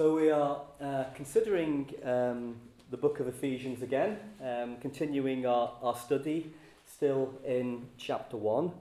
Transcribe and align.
So 0.00 0.14
we 0.14 0.30
are 0.30 0.62
uh, 0.80 1.04
considering 1.14 1.92
um, 2.04 2.56
the 2.90 2.96
book 2.96 3.20
of 3.20 3.28
Ephesians 3.28 3.82
again, 3.82 4.16
um, 4.42 4.78
continuing 4.80 5.44
our, 5.44 5.74
our 5.82 5.94
study 5.94 6.54
still 6.90 7.34
in 7.46 7.86
chapter 7.98 8.38
1. 8.38 8.72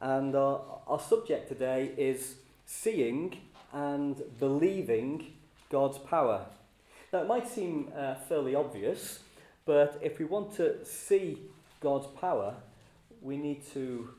And 0.00 0.36
our, 0.36 0.62
our 0.86 1.00
subject 1.00 1.48
today 1.48 1.90
is 1.98 2.36
seeing 2.66 3.36
and 3.72 4.22
believing 4.38 5.32
God's 5.70 5.98
power. 5.98 6.46
Now, 7.12 7.22
it 7.22 7.26
might 7.26 7.48
seem 7.48 7.90
uh, 7.92 8.14
fairly 8.28 8.54
obvious, 8.54 9.24
but 9.66 9.98
if 10.00 10.20
we 10.20 10.24
want 10.24 10.54
to 10.58 10.84
see 10.84 11.40
God's 11.80 12.06
power, 12.06 12.54
we 13.20 13.36
need 13.36 13.66
to 13.72 14.10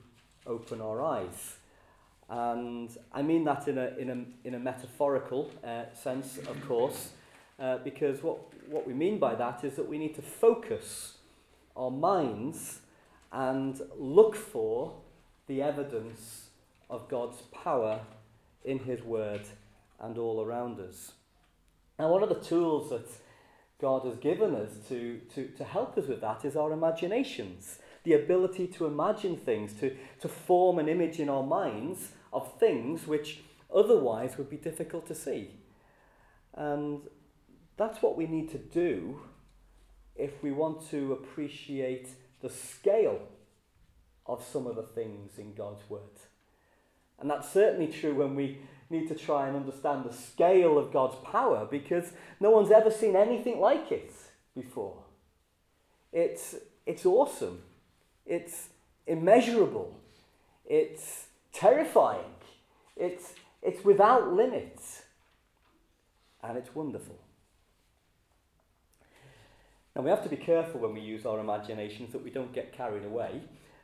open 0.45 0.81
our 0.81 1.01
eyes. 1.01 1.60
And 2.31 2.89
I 3.11 3.21
mean 3.21 3.43
that 3.43 3.67
in 3.67 3.77
a, 3.77 3.87
in 3.97 4.09
a, 4.09 4.47
in 4.47 4.53
a 4.53 4.59
metaphorical 4.59 5.51
uh, 5.65 5.93
sense, 5.93 6.37
of 6.37 6.65
course, 6.65 7.09
uh, 7.59 7.79
because 7.79 8.23
what, 8.23 8.39
what 8.69 8.87
we 8.87 8.93
mean 8.93 9.19
by 9.19 9.35
that 9.35 9.65
is 9.65 9.75
that 9.75 9.89
we 9.89 9.97
need 9.97 10.15
to 10.15 10.21
focus 10.21 11.17
our 11.75 11.91
minds 11.91 12.79
and 13.33 13.81
look 13.97 14.37
for 14.37 14.93
the 15.47 15.61
evidence 15.61 16.47
of 16.89 17.09
God's 17.09 17.41
power 17.51 17.99
in 18.63 18.79
His 18.79 19.01
Word 19.01 19.41
and 19.99 20.17
all 20.17 20.41
around 20.41 20.79
us. 20.79 21.11
Now, 21.99 22.09
one 22.13 22.23
of 22.23 22.29
the 22.29 22.35
tools 22.35 22.91
that 22.91 23.09
God 23.81 24.05
has 24.05 24.15
given 24.15 24.55
us 24.55 24.71
to, 24.87 25.19
to, 25.35 25.47
to 25.47 25.63
help 25.65 25.97
us 25.97 26.07
with 26.07 26.21
that 26.21 26.45
is 26.45 26.55
our 26.55 26.71
imaginations. 26.71 27.79
The 28.05 28.13
ability 28.13 28.67
to 28.67 28.85
imagine 28.85 29.35
things, 29.35 29.73
to, 29.81 29.97
to 30.21 30.29
form 30.29 30.79
an 30.79 30.87
image 30.87 31.19
in 31.19 31.27
our 31.27 31.43
minds 31.43 32.13
of 32.31 32.59
things 32.59 33.07
which 33.07 33.41
otherwise 33.73 34.37
would 34.37 34.49
be 34.49 34.57
difficult 34.57 35.07
to 35.07 35.15
see. 35.15 35.51
And 36.53 37.01
that's 37.77 38.01
what 38.01 38.17
we 38.17 38.27
need 38.27 38.49
to 38.51 38.57
do 38.57 39.21
if 40.15 40.43
we 40.43 40.51
want 40.51 40.89
to 40.89 41.13
appreciate 41.13 42.09
the 42.41 42.49
scale 42.49 43.19
of 44.25 44.43
some 44.43 44.67
of 44.67 44.75
the 44.75 44.83
things 44.83 45.37
in 45.37 45.53
God's 45.53 45.89
Word. 45.89 46.01
And 47.19 47.29
that's 47.29 47.51
certainly 47.51 47.87
true 47.87 48.15
when 48.15 48.35
we 48.35 48.59
need 48.89 49.07
to 49.07 49.15
try 49.15 49.47
and 49.47 49.55
understand 49.55 50.05
the 50.05 50.13
scale 50.13 50.77
of 50.77 50.91
God's 50.91 51.15
power 51.23 51.67
because 51.69 52.11
no 52.39 52.51
one's 52.51 52.71
ever 52.71 52.91
seen 52.91 53.15
anything 53.15 53.59
like 53.59 53.91
it 53.91 54.11
before. 54.55 54.97
It's, 56.11 56.55
it's 56.85 57.05
awesome. 57.05 57.61
It's 58.25 58.69
immeasurable. 59.07 59.95
It's 60.65 61.27
terrifying. 61.53 62.33
It's, 62.95 63.33
it's 63.61 63.83
without 63.83 64.33
limits. 64.33 65.03
And 66.43 66.57
it's 66.57 66.73
wonderful. 66.73 67.19
Now, 69.95 70.01
we 70.03 70.09
have 70.09 70.23
to 70.23 70.29
be 70.29 70.37
careful 70.37 70.79
when 70.79 70.93
we 70.93 71.01
use 71.01 71.25
our 71.25 71.39
imaginations 71.39 72.13
that 72.13 72.23
we 72.23 72.29
don't 72.29 72.53
get 72.53 72.71
carried 72.71 73.05
away. 73.05 73.41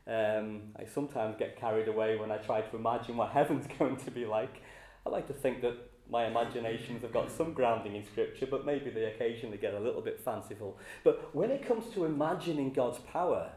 Um, 0.08 0.62
I 0.78 0.86
sometimes 0.86 1.36
get 1.38 1.60
carried 1.60 1.90
away 1.90 2.18
when 2.18 2.32
I 2.32 2.38
try 2.38 2.62
to 2.62 2.76
imagine 2.76 3.18
what 3.18 3.30
heaven's 3.34 3.68
going 3.78 3.98
to 3.98 4.12
be 4.12 4.26
like. 4.26 4.62
I 5.06 5.10
like 5.10 5.28
to 5.28 5.34
think 5.34 5.62
that 5.62 5.76
my 6.10 6.26
imaginations 6.26 7.02
have 7.02 7.12
got 7.12 7.30
some 7.30 7.54
grounding 7.54 7.95
in 7.95 8.06
Scripture, 8.06 8.48
but 8.50 8.66
maybe 8.66 8.90
they 8.90 9.06
occasionally 9.06 9.58
get 9.58 9.73
a 9.73 9.80
little 9.80 10.02
bit 10.02 10.22
fanciful. 10.23 10.78
But 11.04 11.36
when 11.36 11.52
it 11.52 11.68
comes 11.68 11.94
to 11.94 12.06
imagining 12.06 12.72
God's 12.72 13.00
power, 13.00 13.52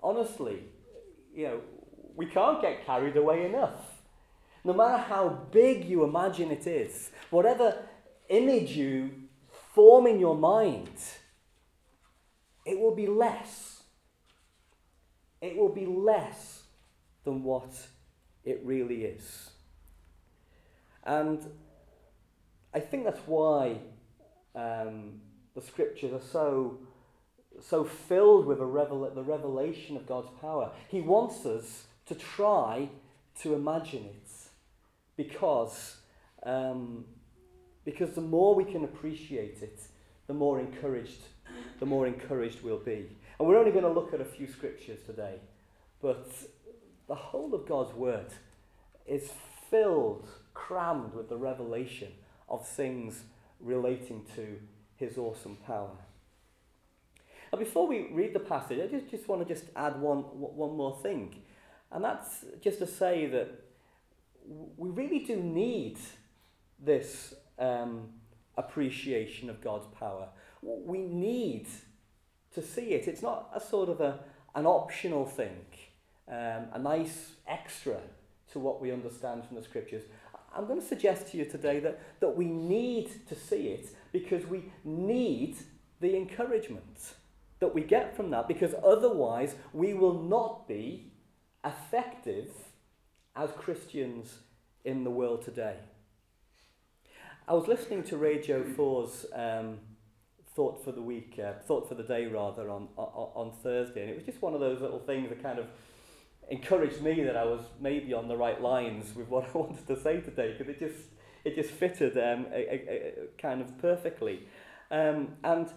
honestly, 0.00 0.64
you 1.34 1.44
know, 1.44 1.60
we 2.18 2.26
can't 2.26 2.60
get 2.60 2.84
carried 2.84 3.16
away 3.16 3.46
enough. 3.46 4.02
No 4.64 4.72
matter 4.74 4.98
how 4.98 5.28
big 5.52 5.84
you 5.84 6.02
imagine 6.02 6.50
it 6.50 6.66
is, 6.66 7.10
whatever 7.30 7.76
image 8.28 8.72
you 8.72 9.12
form 9.72 10.08
in 10.08 10.18
your 10.18 10.36
mind, 10.36 10.90
it 12.66 12.76
will 12.76 12.94
be 12.94 13.06
less. 13.06 13.84
It 15.40 15.56
will 15.56 15.72
be 15.72 15.86
less 15.86 16.64
than 17.24 17.44
what 17.44 17.70
it 18.44 18.60
really 18.64 19.04
is. 19.04 19.50
And 21.04 21.40
I 22.74 22.80
think 22.80 23.04
that's 23.04 23.26
why 23.26 23.78
um, 24.56 25.20
the 25.54 25.62
scriptures 25.62 26.12
are 26.12 26.26
so, 26.32 26.80
so 27.62 27.84
filled 27.84 28.44
with 28.44 28.58
revel- 28.58 29.08
the 29.14 29.22
revelation 29.22 29.96
of 29.96 30.04
God's 30.04 30.30
power. 30.40 30.72
He 30.88 31.00
wants 31.00 31.46
us 31.46 31.84
to 32.08 32.14
try 32.14 32.88
to 33.42 33.54
imagine 33.54 34.04
it 34.04 34.30
because, 35.16 35.96
um, 36.44 37.04
because 37.84 38.10
the 38.10 38.20
more 38.20 38.54
we 38.54 38.64
can 38.64 38.84
appreciate 38.84 39.62
it, 39.62 39.80
the 40.26 40.34
more 40.34 40.60
encouraged, 40.60 41.22
the 41.80 41.86
more 41.86 42.06
encouraged 42.06 42.62
we'll 42.62 42.78
be. 42.78 43.16
And 43.38 43.46
we're 43.46 43.58
only 43.58 43.70
going 43.70 43.84
to 43.84 43.90
look 43.90 44.12
at 44.12 44.20
a 44.20 44.24
few 44.24 44.46
scriptures 44.46 45.00
today, 45.06 45.36
but 46.02 46.30
the 47.06 47.14
whole 47.14 47.54
of 47.54 47.66
God's 47.66 47.94
word 47.94 48.26
is 49.06 49.30
filled, 49.70 50.28
crammed 50.54 51.14
with 51.14 51.28
the 51.28 51.36
revelation 51.36 52.08
of 52.48 52.66
things 52.66 53.22
relating 53.60 54.24
to 54.36 54.58
his 54.96 55.18
awesome 55.18 55.56
power. 55.66 55.96
Now, 57.52 57.58
before 57.58 57.86
we 57.86 58.08
read 58.12 58.34
the 58.34 58.40
passage, 58.40 58.78
I 58.80 58.86
just, 58.86 59.10
just 59.10 59.28
want 59.28 59.46
to 59.46 59.54
just 59.54 59.66
add 59.74 60.00
one, 60.00 60.18
one 60.18 60.76
more 60.76 60.98
thing. 61.02 61.34
And 61.90 62.04
that's 62.04 62.44
just 62.60 62.78
to 62.80 62.86
say 62.86 63.26
that 63.26 63.48
we 64.76 64.90
really 64.90 65.20
do 65.20 65.36
need 65.36 65.98
this 66.78 67.34
um, 67.58 68.08
appreciation 68.56 69.50
of 69.50 69.60
God's 69.60 69.86
power. 69.98 70.28
We 70.62 70.98
need 70.98 71.66
to 72.54 72.62
see 72.62 72.92
it. 72.92 73.08
It's 73.08 73.22
not 73.22 73.50
a 73.54 73.60
sort 73.60 73.88
of 73.88 74.00
a, 74.00 74.20
an 74.54 74.66
optional 74.66 75.24
thing, 75.24 75.64
um, 76.28 76.66
a 76.72 76.78
nice 76.78 77.32
extra 77.46 78.00
to 78.52 78.58
what 78.58 78.80
we 78.80 78.92
understand 78.92 79.44
from 79.46 79.56
the 79.56 79.62
scriptures. 79.62 80.02
I'm 80.54 80.66
going 80.66 80.80
to 80.80 80.86
suggest 80.86 81.28
to 81.28 81.36
you 81.36 81.44
today 81.44 81.78
that, 81.80 82.00
that 82.20 82.36
we 82.36 82.46
need 82.46 83.10
to 83.28 83.34
see 83.34 83.68
it 83.68 83.90
because 84.12 84.46
we 84.46 84.72
need 84.84 85.56
the 86.00 86.16
encouragement 86.16 87.14
that 87.60 87.74
we 87.74 87.82
get 87.82 88.16
from 88.16 88.30
that 88.30 88.48
because 88.48 88.74
otherwise 88.84 89.56
we 89.72 89.92
will 89.92 90.22
not 90.22 90.66
be 90.66 91.07
effective 91.64 92.50
as 93.36 93.50
Christians 93.52 94.38
in 94.84 95.04
the 95.04 95.10
world 95.10 95.42
today. 95.42 95.76
I 97.46 97.54
was 97.54 97.66
listening 97.66 98.02
to 98.04 98.16
Radio 98.16 98.62
4's 98.62 99.26
um, 99.34 99.78
Thought 100.54 100.84
for 100.84 100.92
the 100.92 101.00
Week, 101.00 101.38
uh, 101.42 101.52
Thought 101.66 101.88
for 101.88 101.94
the 101.94 102.02
Day 102.02 102.26
rather, 102.26 102.68
on, 102.68 102.88
on, 102.96 103.30
on 103.34 103.52
Thursday, 103.62 104.02
and 104.02 104.10
it 104.10 104.16
was 104.16 104.24
just 104.24 104.42
one 104.42 104.54
of 104.54 104.60
those 104.60 104.80
little 104.80 104.98
things 104.98 105.28
that 105.30 105.42
kind 105.42 105.58
of 105.58 105.66
encouraged 106.50 107.02
me 107.02 107.22
that 107.22 107.36
I 107.36 107.44
was 107.44 107.60
maybe 107.80 108.12
on 108.12 108.28
the 108.28 108.36
right 108.36 108.60
lines 108.60 109.14
with 109.14 109.28
what 109.28 109.44
I 109.54 109.58
wanted 109.58 109.86
to 109.86 110.00
say 110.00 110.20
today 110.20 110.54
because 110.56 110.68
it 110.68 110.78
just 110.78 111.08
it 111.44 111.54
just 111.54 111.70
fitted 111.70 112.18
um, 112.18 112.46
a, 112.52 112.56
a, 112.56 112.74
a, 112.74 113.12
kind 113.40 113.60
of 113.60 113.78
perfectly. 113.78 114.40
Um, 114.90 115.36
and 115.44 115.68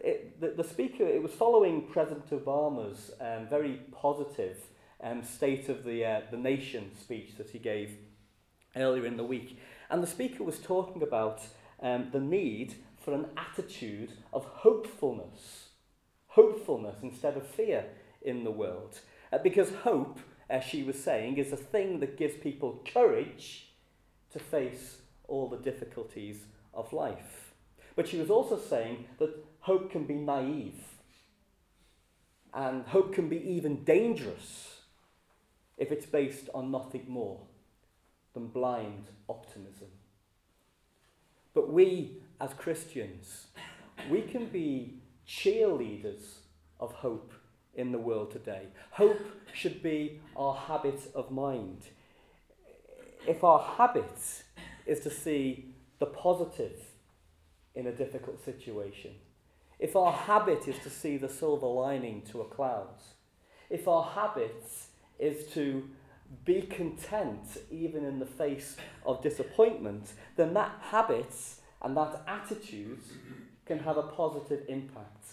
it, 0.00 0.40
the, 0.40 0.54
the 0.56 0.64
speaker, 0.64 1.06
it 1.06 1.22
was 1.22 1.32
following 1.32 1.86
President 1.86 2.30
Obama's 2.30 3.10
um, 3.20 3.46
very 3.48 3.80
positive 3.92 4.56
um, 5.02 5.22
State 5.22 5.68
of 5.68 5.84
the, 5.84 6.04
uh, 6.04 6.20
the 6.30 6.36
Nation 6.36 6.90
speech 7.00 7.36
that 7.36 7.50
he 7.50 7.58
gave 7.58 7.96
earlier 8.76 9.06
in 9.06 9.16
the 9.16 9.24
week. 9.24 9.58
And 9.88 10.02
the 10.02 10.06
speaker 10.06 10.44
was 10.44 10.58
talking 10.58 11.02
about 11.02 11.42
um, 11.82 12.08
the 12.12 12.20
need 12.20 12.74
for 12.98 13.14
an 13.14 13.26
attitude 13.36 14.12
of 14.32 14.44
hopefulness, 14.44 15.70
hopefulness 16.28 16.96
instead 17.02 17.36
of 17.36 17.46
fear 17.46 17.86
in 18.22 18.44
the 18.44 18.50
world. 18.50 19.00
Uh, 19.32 19.38
because 19.38 19.70
hope, 19.82 20.20
as 20.48 20.64
she 20.64 20.82
was 20.82 21.02
saying, 21.02 21.38
is 21.38 21.52
a 21.52 21.56
thing 21.56 22.00
that 22.00 22.18
gives 22.18 22.36
people 22.36 22.84
courage 22.92 23.72
to 24.32 24.38
face 24.38 24.98
all 25.26 25.48
the 25.48 25.56
difficulties 25.56 26.44
of 26.74 26.92
life. 26.92 27.54
But 27.96 28.08
she 28.08 28.18
was 28.18 28.30
also 28.30 28.58
saying 28.58 29.06
that 29.18 29.44
hope 29.60 29.90
can 29.90 30.04
be 30.04 30.14
naive. 30.14 30.84
And 32.52 32.84
hope 32.86 33.14
can 33.14 33.28
be 33.28 33.38
even 33.38 33.84
dangerous 33.84 34.79
if 35.80 35.90
it's 35.90 36.06
based 36.06 36.50
on 36.54 36.70
nothing 36.70 37.06
more 37.08 37.40
than 38.34 38.46
blind 38.48 39.06
optimism. 39.28 39.88
But 41.54 41.72
we, 41.72 42.18
as 42.40 42.52
Christians, 42.54 43.46
we 44.08 44.20
can 44.22 44.46
be 44.46 44.98
cheerleaders 45.26 46.40
of 46.78 46.92
hope 46.92 47.32
in 47.74 47.92
the 47.92 47.98
world 47.98 48.30
today. 48.30 48.66
Hope 48.92 49.24
should 49.54 49.82
be 49.82 50.20
our 50.36 50.54
habit 50.54 51.10
of 51.14 51.30
mind. 51.30 51.82
If 53.26 53.42
our 53.42 53.60
habit 53.76 54.44
is 54.86 55.00
to 55.00 55.10
see 55.10 55.74
the 55.98 56.06
positive 56.06 56.78
in 57.74 57.86
a 57.86 57.92
difficult 57.92 58.44
situation, 58.44 59.12
if 59.78 59.96
our 59.96 60.12
habit 60.12 60.68
is 60.68 60.78
to 60.82 60.90
see 60.90 61.16
the 61.16 61.28
silver 61.28 61.66
lining 61.66 62.22
to 62.30 62.42
a 62.42 62.44
cloud, 62.44 63.00
if 63.70 63.88
our 63.88 64.04
habit 64.04 64.62
is 65.20 65.46
to 65.52 65.88
be 66.44 66.62
content 66.62 67.58
even 67.70 68.04
in 68.04 68.18
the 68.18 68.26
face 68.26 68.76
of 69.04 69.22
disappointment, 69.22 70.12
then 70.36 70.54
that 70.54 70.72
habit 70.80 71.34
and 71.82 71.96
that 71.96 72.22
attitude 72.26 73.00
can 73.66 73.78
have 73.78 73.96
a 73.96 74.02
positive 74.02 74.64
impact 74.68 75.26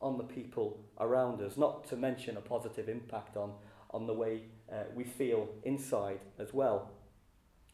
on 0.00 0.18
the 0.18 0.24
people 0.24 0.80
around 0.98 1.40
us, 1.40 1.56
not 1.56 1.86
to 1.88 1.96
mention 1.96 2.36
a 2.36 2.40
positive 2.40 2.88
impact 2.88 3.36
on, 3.36 3.52
on 3.90 4.06
the 4.06 4.12
way 4.12 4.42
uh, 4.70 4.84
we 4.94 5.04
feel 5.04 5.48
inside 5.62 6.18
as 6.38 6.52
well. 6.52 6.90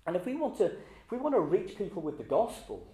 And 0.07 0.15
if 0.15 0.27
we 0.27 0.35
want 0.35 0.59
to 0.59 0.67
if 1.09 1.13
we 1.13 1.17
want 1.17 1.35
to 1.35 1.41
reach 1.41 1.79
people 1.79 2.03
with 2.03 2.19
the 2.19 2.25
gospel, 2.25 2.87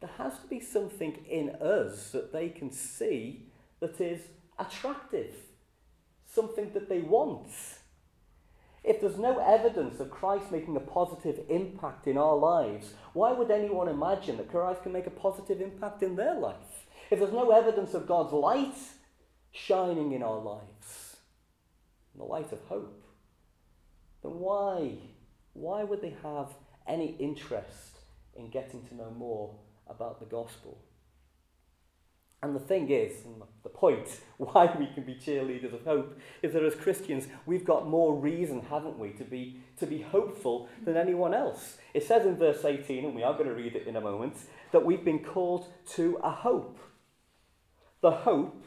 there 0.00 0.10
has 0.18 0.38
to 0.40 0.46
be 0.48 0.60
something 0.60 1.24
in 1.26 1.48
us 1.62 2.10
that 2.10 2.30
they 2.30 2.50
can 2.50 2.70
see 2.70 3.46
that 3.80 3.98
is 4.02 4.20
attractive, 4.58 5.34
something 6.36 6.70
that 6.74 6.88
they 6.88 7.00
want. 7.00 7.48
If 8.84 9.00
there's 9.00 9.18
no 9.18 9.38
evidence 9.38 9.98
of 9.98 10.12
Christ 10.12 10.52
making 10.52 10.76
a 10.76 10.80
positive 10.80 11.40
impact 11.48 12.06
in 12.06 12.16
our 12.16 12.36
lives, 12.36 12.92
why 13.14 13.32
would 13.32 13.50
anyone 13.50 13.88
imagine 13.88 14.36
that 14.36 14.52
Christ 14.52 14.84
can 14.84 14.92
make 14.92 15.08
a 15.08 15.10
positive 15.26 15.60
impact 15.60 16.04
in 16.04 16.14
their 16.14 16.34
life? 16.34 16.86
If 17.10 17.18
there's 17.18 17.32
no 17.32 17.50
evidence 17.50 17.94
of 17.94 18.06
God's 18.06 18.32
light 18.32 18.76
shining 19.50 20.12
in 20.12 20.22
our 20.22 20.38
lives, 20.38 21.16
the 22.14 22.22
light 22.22 22.52
of 22.52 22.60
hope, 22.68 23.02
then 24.22 24.38
why, 24.38 24.98
why 25.54 25.82
would 25.82 26.02
they 26.02 26.14
have 26.22 26.50
any 26.86 27.16
interest 27.18 27.98
in 28.36 28.50
getting 28.50 28.84
to 28.86 28.94
know 28.94 29.10
more 29.10 29.56
about 29.88 30.20
the 30.20 30.26
gospel? 30.26 30.78
And 32.42 32.54
the 32.54 32.60
thing 32.60 32.90
is, 32.90 33.12
the 33.62 33.68
point 33.68 34.20
why 34.36 34.74
we 34.78 34.86
can 34.86 35.04
be 35.04 35.14
cheerleaders 35.14 35.72
of 35.72 35.84
hope 35.84 36.18
is 36.42 36.52
that 36.52 36.62
as 36.62 36.74
Christians, 36.74 37.26
we've 37.46 37.64
got 37.64 37.88
more 37.88 38.14
reason, 38.14 38.60
haven't 38.62 38.98
we, 38.98 39.10
to 39.14 39.24
be, 39.24 39.60
to 39.78 39.86
be 39.86 40.02
hopeful 40.02 40.68
than 40.84 40.96
anyone 40.96 41.34
else. 41.34 41.78
It 41.94 42.04
says 42.04 42.26
in 42.26 42.36
verse 42.36 42.64
18, 42.64 43.04
and 43.04 43.14
we 43.14 43.22
are 43.22 43.32
going 43.32 43.48
to 43.48 43.54
read 43.54 43.74
it 43.74 43.86
in 43.86 43.96
a 43.96 44.00
moment, 44.00 44.36
that 44.72 44.84
we've 44.84 45.04
been 45.04 45.24
called 45.24 45.66
to 45.94 46.18
a 46.22 46.30
hope. 46.30 46.78
The 48.02 48.10
hope 48.10 48.64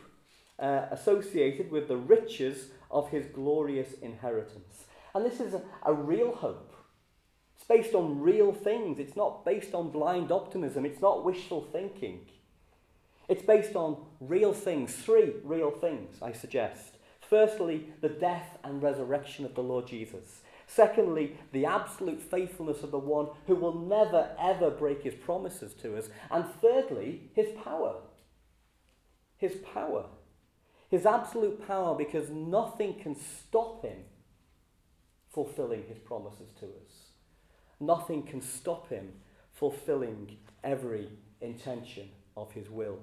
uh, 0.58 0.88
associated 0.92 1.72
with 1.72 1.88
the 1.88 1.98
riches 1.98 2.72
of 2.92 3.10
his 3.10 3.28
glorious 3.28 3.94
inheritance. 4.02 4.86
And 5.14 5.26
this 5.26 5.40
is 5.40 5.54
a, 5.54 5.62
a 5.86 5.94
real 5.94 6.34
hope. 6.34 6.74
It's 7.56 7.68
based 7.68 7.94
on 7.94 8.20
real 8.20 8.52
things. 8.52 9.00
It's 9.00 9.16
not 9.16 9.46
based 9.46 9.74
on 9.74 9.92
blind 9.92 10.32
optimism. 10.32 10.86
It's 10.86 11.02
not 11.02 11.24
wishful 11.24 11.62
thinking. 11.72 12.26
It's 13.30 13.44
based 13.44 13.76
on 13.76 13.98
real 14.20 14.54
things, 14.54 14.96
three 14.96 15.34
real 15.44 15.70
things, 15.70 16.18
I 16.20 16.34
suggest. 16.34 16.98
Firstly, 17.22 17.94
the 18.02 18.10
death 18.10 18.58
and 18.64 18.82
resurrection 18.82 19.46
of 19.46 19.54
the 19.54 19.62
Lord 19.62 19.86
Jesus. 19.86 20.42
Secondly, 20.66 21.38
the 21.52 21.66
absolute 21.66 22.22
faithfulness 22.22 22.82
of 22.82 22.90
the 22.90 22.98
one 22.98 23.28
who 23.46 23.56
will 23.56 23.76
never 23.76 24.36
ever 24.40 24.72
break 24.72 25.04
his 25.04 25.14
promises 25.14 25.76
to 25.76 25.96
us. 25.96 26.10
And 26.32 26.44
thirdly, 26.60 27.30
his 27.36 27.50
power. 27.64 27.98
His 29.38 29.58
power. 29.74 30.08
His 30.90 31.06
absolute 31.06 31.68
power 31.68 31.96
because 31.96 32.32
nothing 32.32 32.96
can 32.96 33.16
stop 33.16 33.84
him 33.84 34.06
fulfilling 35.32 35.84
his 35.88 36.00
promises 36.00 36.50
to 36.60 36.66
us. 36.66 37.12
Nothing 37.80 38.24
can 38.24 38.42
stop 38.42 38.90
him 38.90 39.14
fulfilling 39.54 40.38
every 40.64 41.10
intention 41.42 42.10
of 42.36 42.52
his 42.54 42.70
will. 42.72 43.00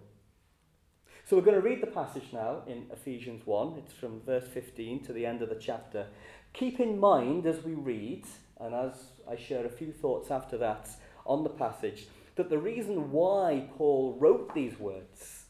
So 1.29 1.35
we're 1.35 1.43
going 1.43 1.61
to 1.61 1.69
read 1.69 1.83
the 1.83 1.89
passage 1.89 2.29
now 2.33 2.63
in 2.69 2.87
Ephesians 2.93 3.45
1. 3.45 3.79
It's 3.79 3.93
from 3.93 4.21
verse 4.21 4.47
15 4.47 5.03
to 5.07 5.13
the 5.13 5.27
end 5.27 5.43
of 5.43 5.49
the 5.49 5.57
chapter. 5.57 6.07
Keep 6.53 6.79
in 6.79 7.01
mind 7.01 7.47
as 7.47 7.65
we 7.65 7.75
read, 7.75 8.25
and 8.61 8.73
as 8.73 8.93
I 9.29 9.35
share 9.35 9.67
a 9.67 9.69
few 9.69 9.91
thoughts 9.91 10.31
after 10.31 10.57
that 10.59 10.89
on 11.27 11.43
the 11.43 11.51
passage, 11.51 12.07
that 12.37 12.49
the 12.49 12.59
reason 12.59 13.11
why 13.11 13.67
Paul 13.77 14.17
wrote 14.21 14.55
these 14.55 14.79
words 14.79 15.47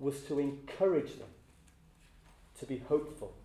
was 0.00 0.22
to 0.22 0.40
encourage 0.40 1.16
them 1.16 1.28
to 2.58 2.66
be 2.66 2.78
hopeful. 2.78 3.36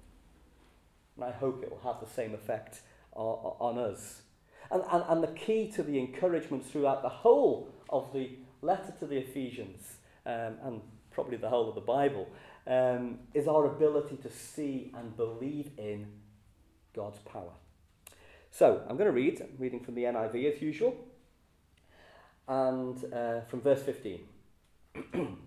And 1.16 1.24
I 1.24 1.32
hope 1.34 1.62
it 1.62 1.70
will 1.70 1.94
have 1.94 2.02
the 2.04 2.12
same 2.12 2.34
effect 2.34 2.82
on, 3.12 3.78
us. 3.78 4.24
And, 4.72 4.82
and, 4.92 5.04
and 5.08 5.22
the 5.22 5.40
key 5.40 5.72
to 5.76 5.84
the 5.84 6.00
encouragement 6.00 6.66
throughout 6.66 7.04
the 7.04 7.10
whole 7.10 7.70
of 7.92 8.12
the 8.12 8.40
letter 8.64 8.92
to 8.98 9.06
the 9.06 9.18
Ephesians 9.18 9.98
um, 10.26 10.58
and 10.64 10.82
probably 11.14 11.38
the 11.38 11.50
whole 11.50 11.70
of 11.70 11.76
the 11.76 11.82
Bible, 11.82 12.28
um, 12.68 13.20
is 13.34 13.48
our 13.48 13.66
ability 13.66 14.18
to 14.18 14.30
see 14.30 14.92
and 14.96 15.16
believe 15.16 15.72
in 15.78 16.08
God's 16.94 17.20
power. 17.20 17.52
So 18.52 18.82
I'm 18.88 18.98
going 18.98 19.10
to 19.10 19.16
read, 19.16 19.42
I'm 19.42 19.56
reading 19.58 19.80
from 19.80 19.96
the 19.96 20.04
NIV 20.04 20.56
as 20.56 20.62
usual, 20.62 20.96
and 22.48 23.04
uh, 23.14 23.42
from 23.42 23.62
verse 23.62 23.82
15. 23.84 24.20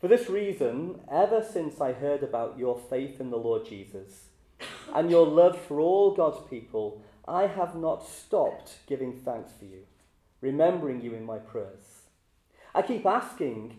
For 0.00 0.06
this 0.06 0.28
reason, 0.30 1.00
ever 1.10 1.42
since 1.42 1.80
I 1.80 1.92
heard 1.92 2.22
about 2.22 2.56
your 2.56 2.78
faith 2.78 3.20
in 3.20 3.30
the 3.30 3.36
Lord 3.36 3.66
Jesus 3.66 4.28
and 4.94 5.10
your 5.10 5.26
love 5.26 5.60
for 5.60 5.80
all 5.80 6.14
God's 6.14 6.48
people, 6.48 7.02
I 7.26 7.48
have 7.48 7.74
not 7.74 8.06
stopped 8.06 8.78
giving 8.86 9.18
thanks 9.18 9.52
for 9.58 9.64
you, 9.64 9.80
remembering 10.40 11.00
you 11.00 11.14
in 11.14 11.24
my 11.26 11.38
prayers. 11.38 12.02
I 12.74 12.82
keep 12.82 13.04
asking 13.06 13.78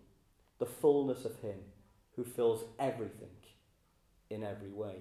the 0.61 0.65
fullness 0.67 1.25
of 1.25 1.39
Him 1.39 1.57
who 2.15 2.23
fills 2.23 2.63
everything 2.79 3.35
in 4.29 4.43
every 4.43 4.71
way. 4.71 4.97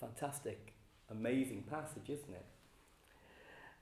Fantastic, 0.00 0.72
amazing 1.10 1.64
passage, 1.68 2.08
isn't 2.08 2.32
it? 2.32 2.46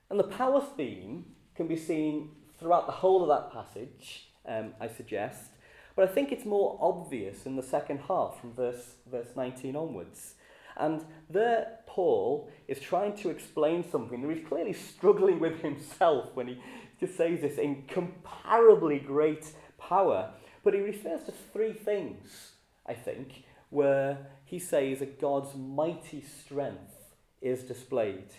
And 0.09 0.19
the 0.19 0.23
power 0.23 0.59
theme 0.75 1.25
can 1.55 1.67
be 1.67 1.77
seen 1.77 2.31
throughout 2.59 2.87
the 2.87 2.93
whole 2.93 3.21
of 3.21 3.29
that 3.29 3.53
passage, 3.53 4.29
um, 4.47 4.73
I 4.81 4.87
suggest, 4.87 5.51
but 5.95 6.09
I 6.09 6.11
think 6.11 6.31
it's 6.31 6.45
more 6.45 6.79
obvious 6.81 7.45
in 7.45 7.55
the 7.55 7.63
second 7.63 7.99
half 8.07 8.41
from 8.41 8.53
verse, 8.53 8.95
verse 9.09 9.29
19 9.35 9.75
onwards. 9.75 10.33
And 10.77 11.05
there, 11.29 11.79
Paul 11.85 12.49
is 12.67 12.79
trying 12.79 13.15
to 13.17 13.29
explain 13.29 13.83
something 13.89 14.21
that 14.21 14.35
he's 14.35 14.47
clearly 14.47 14.73
struggling 14.73 15.39
with 15.39 15.61
himself 15.61 16.29
when 16.33 16.47
he 16.47 16.59
just 16.99 17.15
says 17.15 17.41
this 17.41 17.57
incomparably 17.57 18.99
great 18.99 19.51
power. 19.87 20.31
But 20.63 20.73
he 20.73 20.79
refers 20.79 21.23
to 21.23 21.33
three 21.53 21.73
things, 21.73 22.53
I 22.85 22.93
think, 22.93 23.43
where 23.69 24.17
he 24.43 24.59
says 24.59 24.99
that 24.99 25.19
God's 25.21 25.55
mighty 25.55 26.21
strength 26.21 27.13
is 27.41 27.63
displayed. 27.63 28.29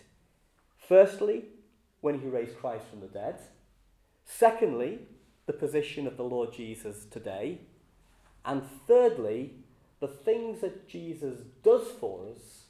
Firstly, 0.89 1.45
when 2.01 2.21
he 2.21 2.29
raised 2.29 2.57
Christ 2.59 2.85
from 2.89 3.01
the 3.01 3.07
dead. 3.07 3.41
Secondly, 4.25 5.01
the 5.47 5.53
position 5.53 6.07
of 6.07 6.17
the 6.17 6.23
Lord 6.23 6.53
Jesus 6.53 7.05
today. 7.05 7.59
And 8.45 8.63
thirdly, 8.87 9.55
the 10.01 10.09
things 10.09 10.61
that 10.61 10.89
Jesus 10.89 11.41
does 11.65 11.89
for 11.99 12.29
us 12.29 12.67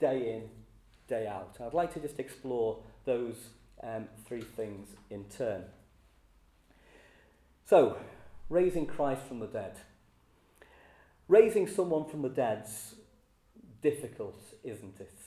day 0.00 0.34
in, 0.34 0.48
day 1.06 1.26
out. 1.26 1.56
I'd 1.60 1.74
like 1.74 1.94
to 1.94 2.00
just 2.00 2.18
explore 2.18 2.78
those 3.04 3.36
um, 3.82 4.08
three 4.26 4.42
things 4.42 4.88
in 5.10 5.24
turn. 5.26 5.64
So, 7.72 7.96
raising 8.50 8.84
Christ 8.84 9.22
from 9.22 9.40
the 9.40 9.46
dead. 9.46 9.78
Raising 11.26 11.66
someone 11.66 12.04
from 12.04 12.20
the 12.20 12.28
dead's 12.28 12.96
difficult, 13.80 14.38
isn't 14.62 15.00
it? 15.00 15.18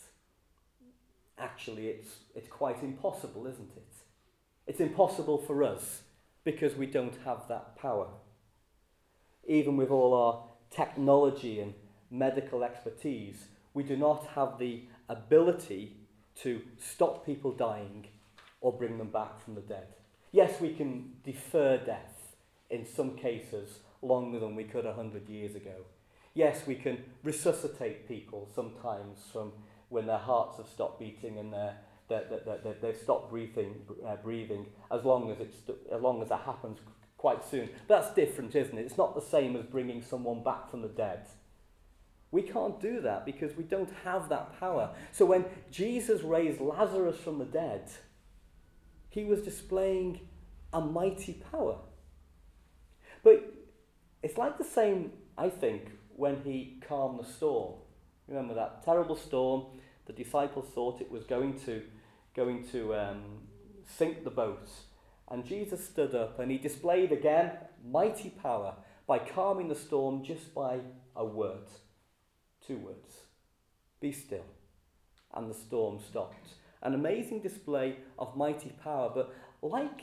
Actually, 1.39 1.87
it's, 1.87 2.17
it's 2.35 2.47
quite 2.47 2.83
impossible, 2.83 3.47
isn't 3.47 3.71
it? 3.75 3.93
It's 4.67 4.79
impossible 4.79 5.39
for 5.39 5.63
us 5.63 6.03
because 6.43 6.75
we 6.75 6.85
don't 6.85 7.17
have 7.25 7.47
that 7.49 7.77
power. 7.77 8.09
Even 9.47 9.75
with 9.75 9.89
all 9.89 10.13
our 10.13 10.43
technology 10.69 11.61
and 11.61 11.73
medical 12.11 12.63
expertise, 12.63 13.45
we 13.73 13.81
do 13.81 13.97
not 13.97 14.23
have 14.35 14.59
the 14.59 14.83
ability 15.09 15.97
to 16.43 16.61
stop 16.77 17.25
people 17.25 17.53
dying 17.53 18.05
or 18.61 18.71
bring 18.71 18.99
them 18.99 19.09
back 19.09 19.43
from 19.43 19.55
the 19.55 19.61
dead. 19.61 19.87
Yes, 20.31 20.61
we 20.61 20.75
can 20.75 21.13
defer 21.23 21.77
death 21.77 22.14
in 22.69 22.85
some 22.85 23.15
cases 23.15 23.79
longer 24.01 24.39
than 24.39 24.55
we 24.55 24.63
could 24.63 24.85
a 24.85 24.93
hundred 24.93 25.29
years 25.29 25.55
ago. 25.55 25.85
Yes, 26.33 26.67
we 26.67 26.75
can 26.75 27.03
resuscitate 27.23 28.07
people 28.07 28.49
sometimes 28.53 29.19
from 29.31 29.53
when 29.89 30.05
their 30.07 30.17
hearts 30.17 30.57
have 30.57 30.67
stopped 30.67 30.99
beating 30.99 31.37
and 31.37 31.53
they're, 31.53 31.77
they're, 32.09 32.25
they're, 32.45 32.75
they've 32.81 32.97
stopped 32.97 33.29
breathing, 33.29 33.75
uh, 34.05 34.17
breathing 34.17 34.65
as, 34.91 35.05
long 35.05 35.31
as, 35.31 35.39
it's, 35.39 35.57
as 35.91 36.01
long 36.01 36.21
as 36.21 36.29
that 36.29 36.41
happens 36.41 36.79
quite 37.17 37.43
soon. 37.43 37.69
That's 37.87 38.13
different, 38.13 38.55
isn't 38.55 38.77
it? 38.77 38.81
It's 38.81 38.97
not 38.97 39.15
the 39.15 39.21
same 39.21 39.55
as 39.55 39.65
bringing 39.65 40.01
someone 40.01 40.43
back 40.43 40.69
from 40.69 40.81
the 40.81 40.89
dead. 40.89 41.27
We 42.31 42.41
can't 42.41 42.81
do 42.81 42.99
that 43.01 43.25
because 43.25 43.55
we 43.55 43.63
don't 43.63 43.91
have 44.03 44.27
that 44.29 44.59
power. 44.59 44.89
So 45.13 45.25
when 45.25 45.45
Jesus 45.71 46.21
raised 46.21 46.59
Lazarus 46.59 47.17
from 47.17 47.39
the 47.39 47.45
dead, 47.45 47.89
he 49.09 49.23
was 49.23 49.41
displaying 49.41 50.27
a 50.73 50.81
mighty 50.81 51.41
power. 51.51 51.77
But 53.25 53.43
it's 54.21 54.37
like 54.37 54.59
the 54.59 54.63
same, 54.63 55.11
I 55.35 55.49
think, 55.49 55.89
when 56.15 56.43
he 56.43 56.79
calmed 56.87 57.19
the 57.19 57.25
storm. 57.25 57.73
Remember 58.27 58.53
that 58.53 58.85
terrible 58.85 59.15
storm? 59.15 59.65
The 60.05 60.13
disciples 60.13 60.67
thought 60.75 61.01
it 61.01 61.11
was 61.11 61.23
going 61.23 61.59
to, 61.61 61.81
going 62.35 62.67
to 62.67 62.93
um, 62.93 63.23
sink 63.97 64.23
the 64.23 64.29
boat. 64.29 64.69
And 65.31 65.43
Jesus 65.43 65.83
stood 65.83 66.13
up 66.13 66.37
and 66.37 66.51
he 66.51 66.59
displayed 66.59 67.11
again 67.11 67.53
mighty 67.83 68.29
power 68.29 68.75
by 69.07 69.17
calming 69.17 69.69
the 69.69 69.75
storm 69.75 70.23
just 70.23 70.53
by 70.53 70.81
a 71.15 71.25
word. 71.25 71.67
Two 72.65 72.77
words. 72.77 73.21
Be 73.99 74.11
still. 74.11 74.45
And 75.33 75.49
the 75.49 75.55
storm 75.55 75.99
stopped. 75.99 76.49
An 76.83 76.93
amazing 76.93 77.41
display 77.41 77.95
of 78.19 78.37
mighty 78.37 78.69
power, 78.83 79.11
but 79.15 79.33
like 79.63 80.01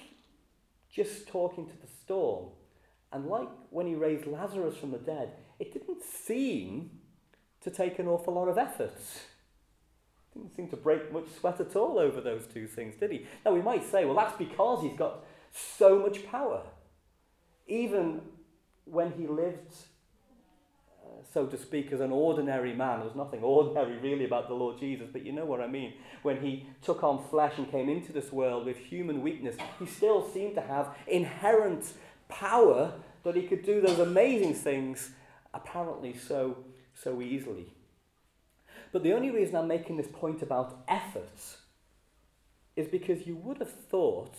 just 0.90 1.28
talking 1.28 1.68
to 1.68 1.76
the 1.80 1.86
storm, 2.02 2.48
and 3.12 3.26
like 3.26 3.48
when 3.70 3.86
he 3.86 3.94
raised 3.94 4.26
Lazarus 4.26 4.76
from 4.76 4.90
the 4.90 4.98
dead, 4.98 5.32
it 5.58 5.72
didn't 5.72 6.02
seem 6.02 6.90
to 7.60 7.70
take 7.70 7.98
an 7.98 8.08
awful 8.08 8.34
lot 8.34 8.48
of 8.48 8.58
effort. 8.58 8.98
Didn't 10.34 10.54
seem 10.56 10.68
to 10.68 10.76
break 10.76 11.12
much 11.12 11.26
sweat 11.38 11.60
at 11.60 11.76
all 11.76 11.98
over 11.98 12.20
those 12.20 12.46
two 12.46 12.66
things, 12.66 12.94
did 12.96 13.12
he? 13.12 13.26
Now 13.44 13.52
we 13.52 13.60
might 13.60 13.84
say, 13.84 14.04
well, 14.04 14.16
that's 14.16 14.36
because 14.36 14.82
he's 14.82 14.96
got 14.96 15.24
so 15.52 15.98
much 15.98 16.26
power. 16.26 16.62
Even 17.66 18.22
when 18.84 19.12
he 19.12 19.26
lived 19.26 19.74
uh, 21.04 21.22
so 21.32 21.46
to 21.46 21.56
speak, 21.56 21.92
as 21.92 22.00
an 22.00 22.12
ordinary 22.12 22.74
man. 22.74 23.00
There's 23.00 23.16
nothing 23.16 23.42
ordinary 23.42 23.98
really 23.98 24.24
about 24.24 24.48
the 24.48 24.54
Lord 24.54 24.78
Jesus, 24.78 25.08
but 25.12 25.24
you 25.24 25.32
know 25.32 25.44
what 25.44 25.60
I 25.60 25.66
mean. 25.66 25.94
When 26.22 26.40
he 26.40 26.66
took 26.82 27.02
on 27.02 27.24
flesh 27.28 27.54
and 27.58 27.70
came 27.70 27.88
into 27.88 28.12
this 28.12 28.32
world 28.32 28.66
with 28.66 28.76
human 28.76 29.22
weakness, 29.22 29.56
he 29.78 29.86
still 29.86 30.28
seemed 30.30 30.54
to 30.54 30.60
have 30.60 30.94
inherent 31.06 31.92
power 32.38 32.92
that 33.24 33.36
he 33.36 33.42
could 33.42 33.62
do 33.62 33.80
those 33.80 33.98
amazing 33.98 34.54
things 34.54 35.10
apparently 35.54 36.16
so, 36.16 36.56
so 36.94 37.20
easily. 37.20 37.72
But 38.90 39.02
the 39.02 39.12
only 39.12 39.30
reason 39.30 39.56
I'm 39.56 39.68
making 39.68 39.96
this 39.96 40.08
point 40.12 40.42
about 40.42 40.82
efforts 40.88 41.58
is 42.76 42.88
because 42.88 43.26
you 43.26 43.36
would 43.36 43.58
have 43.58 43.72
thought, 43.72 44.36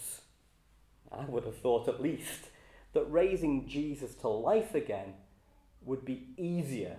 I 1.12 1.26
would 1.26 1.44
have 1.46 1.58
thought 1.58 1.88
at 1.88 2.02
least, 2.02 2.50
that 2.94 3.12
raising 3.12 3.68
Jesus 3.68 4.14
to 4.16 4.28
life 4.28 4.76
again 4.76 5.14
would 5.84 6.06
be 6.06 6.28
easier. 6.38 6.98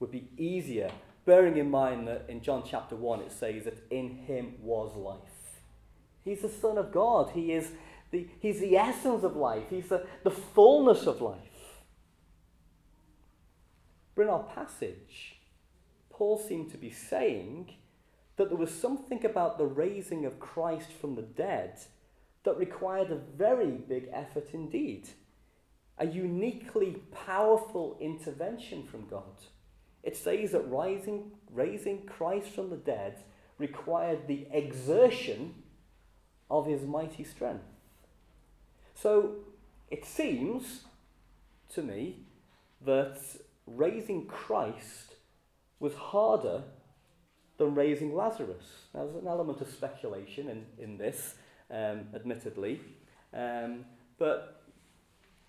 Would 0.00 0.10
be 0.10 0.28
easier, 0.36 0.90
bearing 1.24 1.56
in 1.56 1.70
mind 1.70 2.08
that 2.08 2.26
in 2.28 2.42
John 2.42 2.62
chapter 2.66 2.96
1 2.96 3.20
it 3.22 3.32
says 3.32 3.64
that 3.64 3.86
in 3.90 4.10
him 4.10 4.54
was 4.60 4.94
life. 4.96 5.60
He's 6.24 6.42
the 6.42 6.48
Son 6.48 6.78
of 6.78 6.92
God. 6.92 7.30
He 7.34 7.52
is 7.52 7.70
the, 8.14 8.28
he's 8.38 8.60
the 8.60 8.76
essence 8.76 9.24
of 9.24 9.34
life. 9.36 9.64
He's 9.68 9.88
the, 9.88 10.06
the 10.22 10.30
fullness 10.30 11.06
of 11.06 11.20
life. 11.20 11.82
But 14.14 14.22
in 14.22 14.28
our 14.28 14.44
passage, 14.44 15.40
Paul 16.10 16.38
seemed 16.38 16.70
to 16.70 16.76
be 16.76 16.90
saying 16.90 17.74
that 18.36 18.48
there 18.48 18.58
was 18.58 18.70
something 18.70 19.24
about 19.24 19.58
the 19.58 19.66
raising 19.66 20.24
of 20.24 20.38
Christ 20.38 20.92
from 20.92 21.16
the 21.16 21.22
dead 21.22 21.80
that 22.44 22.56
required 22.56 23.10
a 23.10 23.16
very 23.16 23.72
big 23.72 24.08
effort 24.12 24.48
indeed 24.52 25.08
a 25.98 26.06
uniquely 26.06 26.96
powerful 27.26 27.96
intervention 28.00 28.84
from 28.84 29.06
God. 29.06 29.44
It 30.02 30.16
says 30.16 30.50
that 30.50 30.68
rising, 30.68 31.30
raising 31.52 32.04
Christ 32.04 32.48
from 32.48 32.70
the 32.70 32.76
dead 32.76 33.22
required 33.58 34.26
the 34.26 34.48
exertion 34.50 35.54
of 36.50 36.66
his 36.66 36.82
mighty 36.82 37.22
strength. 37.22 37.73
So 38.94 39.36
it 39.90 40.04
seems 40.04 40.84
to 41.74 41.82
me 41.82 42.20
that 42.84 43.18
raising 43.66 44.26
Christ 44.26 45.14
was 45.80 45.94
harder 45.94 46.62
than 47.58 47.74
raising 47.74 48.14
Lazarus. 48.14 48.64
Now, 48.94 49.04
there's 49.04 49.22
an 49.22 49.28
element 49.28 49.60
of 49.60 49.68
speculation 49.68 50.48
in, 50.48 50.66
in 50.78 50.98
this, 50.98 51.34
um, 51.70 52.06
admittedly, 52.14 52.80
um, 53.32 53.84
but 54.18 54.62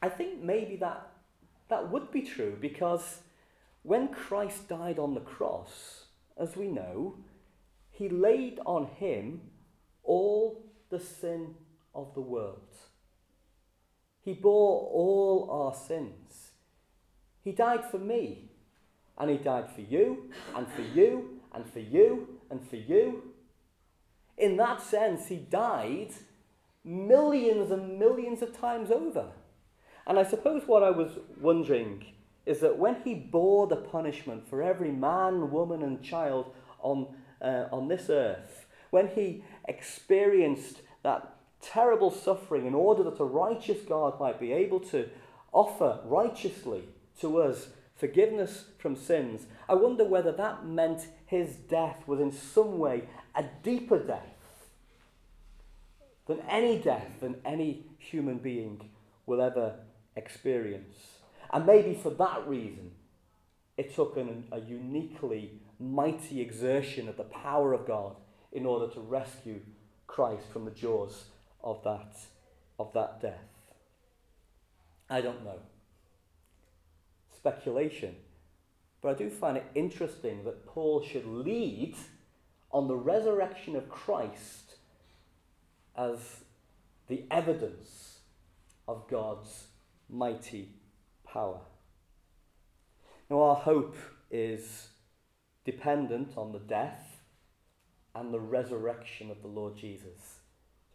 I 0.02 0.10
think 0.10 0.42
maybe 0.42 0.76
that, 0.78 1.08
that 1.70 1.92
would 1.92 2.12
be 2.12 2.22
true 2.22 2.58
because 2.60 3.20
when 3.84 4.08
Christ 4.10 4.68
died 4.68 5.00
on 5.00 5.14
the 5.14 5.22
cross, 5.22 6.06
as 6.38 6.56
we 6.56 6.68
know, 6.68 7.16
he 7.92 8.10
laid 8.10 8.60
on 8.66 8.88
him 8.88 9.42
all 10.04 10.64
the 10.90 11.00
sin 11.00 11.56
of 11.94 12.14
the 12.14 12.22
world. 12.22 12.76
He 14.26 14.34
bore 14.34 14.90
all 14.92 15.48
our 15.52 15.76
sins. 15.76 16.50
He 17.44 17.52
died 17.52 17.86
for 17.86 18.00
me, 18.00 18.50
and 19.20 19.30
he 19.30 19.38
died 19.38 19.70
for 19.70 19.82
you, 19.82 20.32
and 20.56 20.68
for 20.68 20.82
you, 20.82 21.42
and 21.54 21.70
for 21.70 21.80
you, 21.80 22.40
and 22.50 22.68
for 22.68 22.76
you. 22.76 23.22
In 24.36 24.58
that 24.58 24.82
sense, 24.82 25.28
he 25.28 25.36
died 25.36 26.10
millions 26.84 27.70
and 27.70 28.00
millions 28.00 28.42
of 28.42 28.58
times 28.58 28.90
over. 28.90 29.28
And 30.08 30.18
I 30.18 30.24
suppose 30.24 30.64
what 30.66 30.82
I 30.82 30.90
was 30.90 31.20
wondering 31.40 32.06
is 32.48 32.62
that 32.62 32.80
when 32.80 33.02
he 33.04 33.14
bore 33.14 33.68
the 33.68 33.76
punishment 33.76 34.48
for 34.50 34.64
every 34.64 34.92
man, 34.92 35.52
woman, 35.52 35.84
and 35.84 36.02
child 36.02 36.52
on, 36.80 37.08
uh, 37.44 37.66
on 37.72 37.88
this 37.88 38.10
earth, 38.10 38.66
when 38.90 39.08
he 39.08 39.44
experienced 39.68 40.82
that 41.04 41.35
terrible 41.72 42.12
suffering 42.12 42.66
in 42.66 42.74
order 42.74 43.04
that 43.04 43.20
a 43.20 43.26
righteous 43.26 43.82
God 43.88 44.20
might 44.20 44.40
be 44.40 44.52
able 44.52 44.80
to 44.82 45.10
offer 45.52 46.00
righteously 46.06 46.84
to 47.22 47.42
us 47.42 47.68
forgiveness 47.96 48.66
from 48.78 48.96
sins, 48.96 49.46
I 49.68 49.76
wonder 49.76 50.04
whether 50.06 50.32
that 50.34 50.66
meant 50.66 51.08
his 51.26 51.56
death 51.56 52.04
was 52.08 52.20
in 52.20 52.32
some 52.32 52.78
way 52.78 53.04
a 53.34 53.44
deeper 53.64 54.00
death 54.00 54.68
than 56.28 56.42
any 56.50 56.80
death 56.80 57.20
than 57.22 57.36
any 57.46 57.86
human 57.98 58.38
being 58.38 58.90
will 59.26 59.42
ever 59.42 59.76
experience. 60.16 60.98
And 61.52 61.66
maybe 61.66 61.94
for 61.96 62.10
that 62.12 62.48
reason, 62.48 62.92
it 63.78 63.94
took 63.96 64.18
an, 64.18 64.46
a 64.52 64.60
uniquely 64.60 65.60
mighty 65.80 66.42
exertion 66.42 67.10
of 67.10 67.18
the 67.18 67.24
power 67.24 67.74
of 67.74 67.86
God 67.86 68.16
in 68.52 68.66
order 68.66 68.92
to 68.94 69.00
rescue 69.02 69.60
Christ 70.08 70.46
from 70.52 70.66
the 70.66 70.72
jaws 70.72 71.26
of 71.66 71.84
that, 71.84 72.16
of 72.80 72.94
that 72.94 73.20
death. 73.22 73.50
I 75.10 75.20
don't 75.20 75.44
know. 75.44 75.60
Speculation. 77.36 78.16
But 79.02 79.16
I 79.16 79.18
do 79.18 79.30
find 79.30 79.58
it 79.58 79.66
interesting 79.76 80.44
that 80.46 80.66
Paul 80.66 81.04
should 81.04 81.26
lead 81.26 81.96
on 82.72 82.88
the 82.88 82.96
resurrection 82.96 83.76
of 83.76 83.90
Christ 83.90 84.76
as 85.98 86.20
the 87.08 87.24
evidence 87.30 88.20
of 88.88 89.08
God's 89.10 89.68
mighty 90.10 90.70
power. 91.26 91.62
Now, 93.30 93.42
our 93.42 93.56
hope 93.56 93.96
is 94.30 94.90
dependent 95.64 96.38
on 96.38 96.52
the 96.52 96.60
death 96.60 97.22
and 98.14 98.34
the 98.34 98.40
resurrection 98.40 99.32
of 99.32 99.42
the 99.42 99.48
Lord 99.48 99.76
Jesus. 99.76 100.35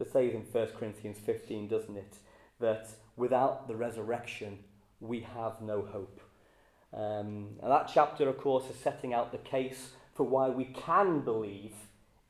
It 0.00 0.12
says 0.12 0.34
in 0.34 0.40
1 0.40 0.66
Corinthians 0.78 1.18
15, 1.18 1.68
doesn't 1.68 1.96
it, 1.96 2.16
that 2.58 2.88
without 3.16 3.68
the 3.68 3.76
resurrection, 3.76 4.58
we 5.00 5.20
have 5.20 5.60
no 5.60 5.82
hope. 5.82 6.20
Um, 6.92 7.56
and 7.62 7.70
that 7.70 7.90
chapter, 7.92 8.28
of 8.28 8.38
course, 8.38 8.68
is 8.68 8.76
setting 8.76 9.14
out 9.14 9.32
the 9.32 9.38
case 9.38 9.90
for 10.14 10.24
why 10.24 10.48
we 10.48 10.64
can 10.64 11.20
believe 11.20 11.72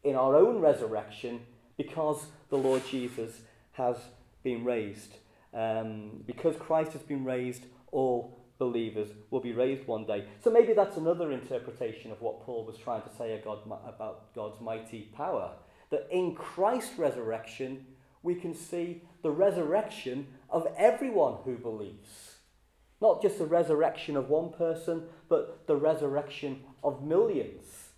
in 0.05 0.15
our 0.15 0.37
own 0.37 0.61
resurrection 0.61 1.41
because 1.77 2.27
the 2.51 2.59
Lord 2.59 2.83
Jesus 2.87 3.41
has 3.73 3.97
been 4.43 4.65
raised. 4.65 5.15
Um, 5.55 6.23
because 6.27 6.57
Christ 6.57 6.93
has 6.93 7.03
been 7.03 7.25
raised, 7.25 7.65
all 7.91 8.39
believers 8.59 9.09
will 9.31 9.41
be 9.41 9.53
raised 9.53 9.87
one 9.87 10.05
day. 10.05 10.25
So 10.45 10.51
maybe 10.51 10.75
that's 10.75 10.97
another 10.97 11.33
interpretation 11.33 12.13
of 12.13 12.21
what 12.21 12.43
Paul 12.43 12.65
was 12.65 12.77
trying 12.77 13.03
to 13.03 13.11
say 13.17 13.41
about 13.43 14.35
God's 14.35 14.61
mighty 14.61 15.11
power. 15.17 15.53
That 15.91 16.07
in 16.11 16.35
Christ's 16.35 16.99
resurrection, 16.99 17.87
we 18.23 18.35
can 18.35 18.55
see 18.55 19.03
the 19.23 19.31
resurrection 19.31 20.27
of 20.49 20.67
everyone 20.77 21.39
who 21.45 21.57
believes. 21.57 22.37
Not 23.01 23.23
just 23.23 23.39
the 23.39 23.47
resurrection 23.47 24.17
of 24.17 24.29
one 24.29 24.53
person, 24.53 25.05
but 25.29 25.67
the 25.67 25.77
resurrection 25.77 26.61
of 26.85 27.03
millions. 27.03 27.89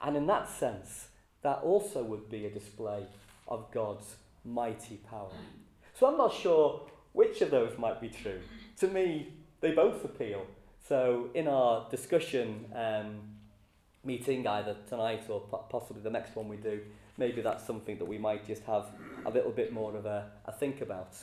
And 0.00 0.16
in 0.16 0.26
that 0.26 0.48
sense, 0.48 1.08
that 1.42 1.60
also 1.62 2.02
would 2.02 2.28
be 2.28 2.46
a 2.46 2.50
display 2.50 3.06
of 3.48 3.70
God's 3.72 4.16
mighty 4.44 4.96
power. 4.96 5.30
So 5.98 6.06
I'm 6.06 6.18
not 6.18 6.32
sure 6.32 6.82
which 7.12 7.40
of 7.40 7.50
those 7.50 7.78
might 7.78 8.00
be 8.00 8.08
true. 8.08 8.40
To 8.78 8.88
me, 8.88 9.32
they 9.60 9.70
both 9.70 10.04
appeal. 10.04 10.46
So 10.86 11.30
in 11.34 11.48
our 11.48 11.86
discussion 11.90 12.66
um, 12.74 13.20
meeting, 14.04 14.46
either 14.46 14.76
tonight 14.88 15.24
or 15.28 15.40
possibly 15.70 16.02
the 16.02 16.10
next 16.10 16.36
one 16.36 16.48
we 16.48 16.56
do, 16.56 16.80
maybe 17.16 17.40
that's 17.40 17.66
something 17.66 17.98
that 17.98 18.04
we 18.04 18.18
might 18.18 18.46
just 18.46 18.64
have 18.64 18.86
a 19.24 19.30
little 19.30 19.52
bit 19.52 19.72
more 19.72 19.96
of 19.96 20.06
a, 20.06 20.30
a 20.46 20.52
think 20.52 20.80
about. 20.80 21.16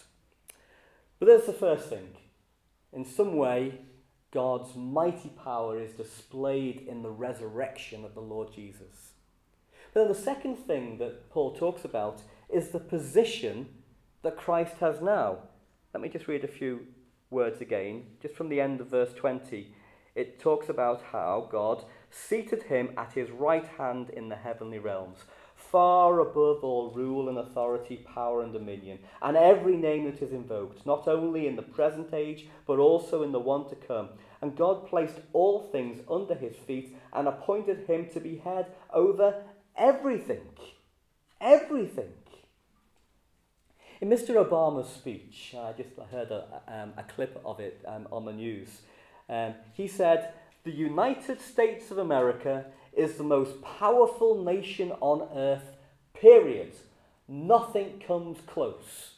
But 1.20 1.28
there's 1.28 1.46
the 1.46 1.54
first 1.54 1.90
thing. 1.90 2.10
In 2.94 3.06
some 3.06 3.36
way, 3.36 3.80
God's 4.32 4.76
mighty 4.76 5.30
power 5.30 5.80
is 5.80 5.92
displayed 5.92 6.86
in 6.88 7.04
the 7.04 7.10
resurrection 7.10 8.06
of 8.06 8.14
the 8.14 8.22
Lord 8.22 8.54
Jesus. 8.54 9.12
But 9.94 10.02
then 10.02 10.08
the 10.08 10.16
second 10.16 10.56
thing 10.56 10.98
that 11.00 11.30
Paul 11.30 11.54
talks 11.54 11.84
about 11.84 12.22
is 12.50 12.70
the 12.70 12.80
position 12.80 13.68
that 14.24 14.38
Christ 14.38 14.78
has 14.80 15.02
now. 15.02 15.40
Let 15.94 16.02
me 16.02 16.10
just 16.10 16.28
read 16.28 16.44
a 16.44 16.48
few 16.48 16.88
words 17.30 17.62
again, 17.62 18.06
just 18.22 18.36
from 18.36 18.50
the 18.50 18.62
end 18.62 18.80
of 18.80 18.88
verse 18.88 19.14
20. 19.14 19.74
It 20.16 20.40
talks 20.40 20.70
about 20.70 21.02
how 21.12 21.48
God 21.52 21.86
seated 22.10 22.64
him 22.64 22.92
at 22.98 23.14
his 23.14 23.32
right 23.32 23.66
hand 23.78 24.10
in 24.10 24.30
the 24.30 24.36
heavenly 24.36 24.80
realms 24.80 25.20
far 25.70 26.20
above 26.20 26.64
all 26.64 26.92
rule 26.92 27.30
and 27.30 27.38
authority, 27.38 27.98
power 27.98 28.44
and 28.44 28.52
dominion, 28.54 29.00
and 29.22 29.38
every 29.38 29.78
name 29.78 30.06
that 30.06 30.22
is 30.22 30.32
invoked, 30.32 30.86
not 30.86 31.08
only 31.08 31.48
in 31.48 31.56
the 31.56 31.62
present 31.62 32.14
age, 32.14 32.48
but 32.66 32.80
also 32.80 33.24
in 33.24 33.32
the 33.32 33.40
one 33.40 33.68
to 33.70 33.76
come. 33.76 34.10
And 34.42 34.56
God 34.56 34.88
placed 34.88 35.20
all 35.34 35.62
things 35.72 36.02
under 36.10 36.36
his 36.36 36.56
feet 36.56 36.98
and 37.14 37.28
appointed 37.28 37.86
him 37.88 38.08
to 38.14 38.20
be 38.20 38.38
head 38.38 38.68
over 38.92 39.44
everything. 39.78 40.42
Everything. 41.40 42.12
In 44.02 44.10
Mr. 44.10 44.44
Obama's 44.44 44.90
speech, 44.90 45.54
I 45.56 45.74
just 45.74 45.90
heard 46.12 46.32
a, 46.32 46.62
um, 46.68 46.94
a 46.98 47.04
clip 47.04 47.40
of 47.46 47.60
it 47.60 47.84
um, 47.88 48.08
on 48.12 48.26
the 48.26 48.34
news. 48.34 48.82
Um, 49.30 49.54
he 49.74 49.88
said, 49.88 50.34
The 50.64 50.72
United 50.72 51.40
States 51.40 51.92
of 51.92 52.00
America 52.00 52.66
is 52.94 53.16
the 53.16 53.24
most 53.24 53.62
powerful 53.62 54.44
nation 54.44 54.92
on 55.00 55.28
earth, 55.36 55.78
period. 56.14 56.74
Nothing 57.28 58.02
comes 58.06 58.40
close. 58.46 59.16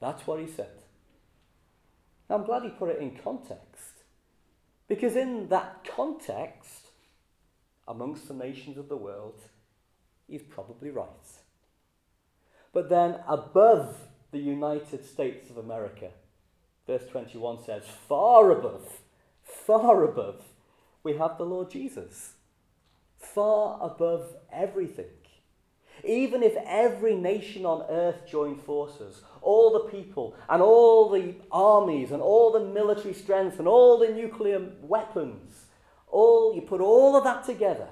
That's 0.00 0.26
what 0.26 0.40
he 0.40 0.46
said. 0.46 0.70
I'm 2.28 2.44
glad 2.44 2.62
he 2.62 2.68
put 2.70 2.90
it 2.90 3.00
in 3.00 3.16
context. 3.16 4.04
Because 4.88 5.16
in 5.16 5.48
that 5.48 5.84
context, 5.84 6.88
amongst 7.88 8.28
the 8.28 8.34
nations 8.34 8.76
of 8.76 8.88
the 8.88 8.96
world, 8.96 9.40
he's 10.28 10.42
probably 10.42 10.90
right. 10.90 11.08
But 12.72 12.88
then 12.88 13.16
above 13.28 13.96
the 14.30 14.38
United 14.38 15.04
States 15.04 15.50
of 15.50 15.56
America, 15.56 16.10
verse 16.86 17.04
21 17.10 17.64
says, 17.64 17.82
far 18.08 18.50
above, 18.52 19.00
far 19.42 20.04
above, 20.04 20.42
we 21.02 21.16
have 21.16 21.36
the 21.36 21.44
Lord 21.44 21.70
Jesus 21.70 22.34
far 23.20 23.78
above 23.82 24.34
everything. 24.52 25.06
Even 26.02 26.42
if 26.42 26.56
every 26.66 27.14
nation 27.14 27.66
on 27.66 27.84
earth 27.90 28.26
joined 28.26 28.60
forces, 28.60 29.22
all 29.42 29.72
the 29.72 29.90
people 29.90 30.34
and 30.48 30.62
all 30.62 31.10
the 31.10 31.34
armies 31.52 32.10
and 32.10 32.22
all 32.22 32.52
the 32.52 32.64
military 32.64 33.14
strength 33.14 33.58
and 33.58 33.68
all 33.68 33.98
the 33.98 34.08
nuclear 34.08 34.66
weapons, 34.80 35.66
all 36.08 36.54
you 36.54 36.62
put 36.62 36.80
all 36.80 37.16
of 37.16 37.24
that 37.24 37.44
together, 37.44 37.88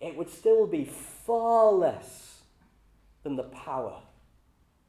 it 0.00 0.16
would 0.16 0.28
still 0.28 0.66
be 0.66 0.84
far 0.84 1.72
less 1.72 2.42
than 3.22 3.36
the 3.36 3.44
power 3.44 4.02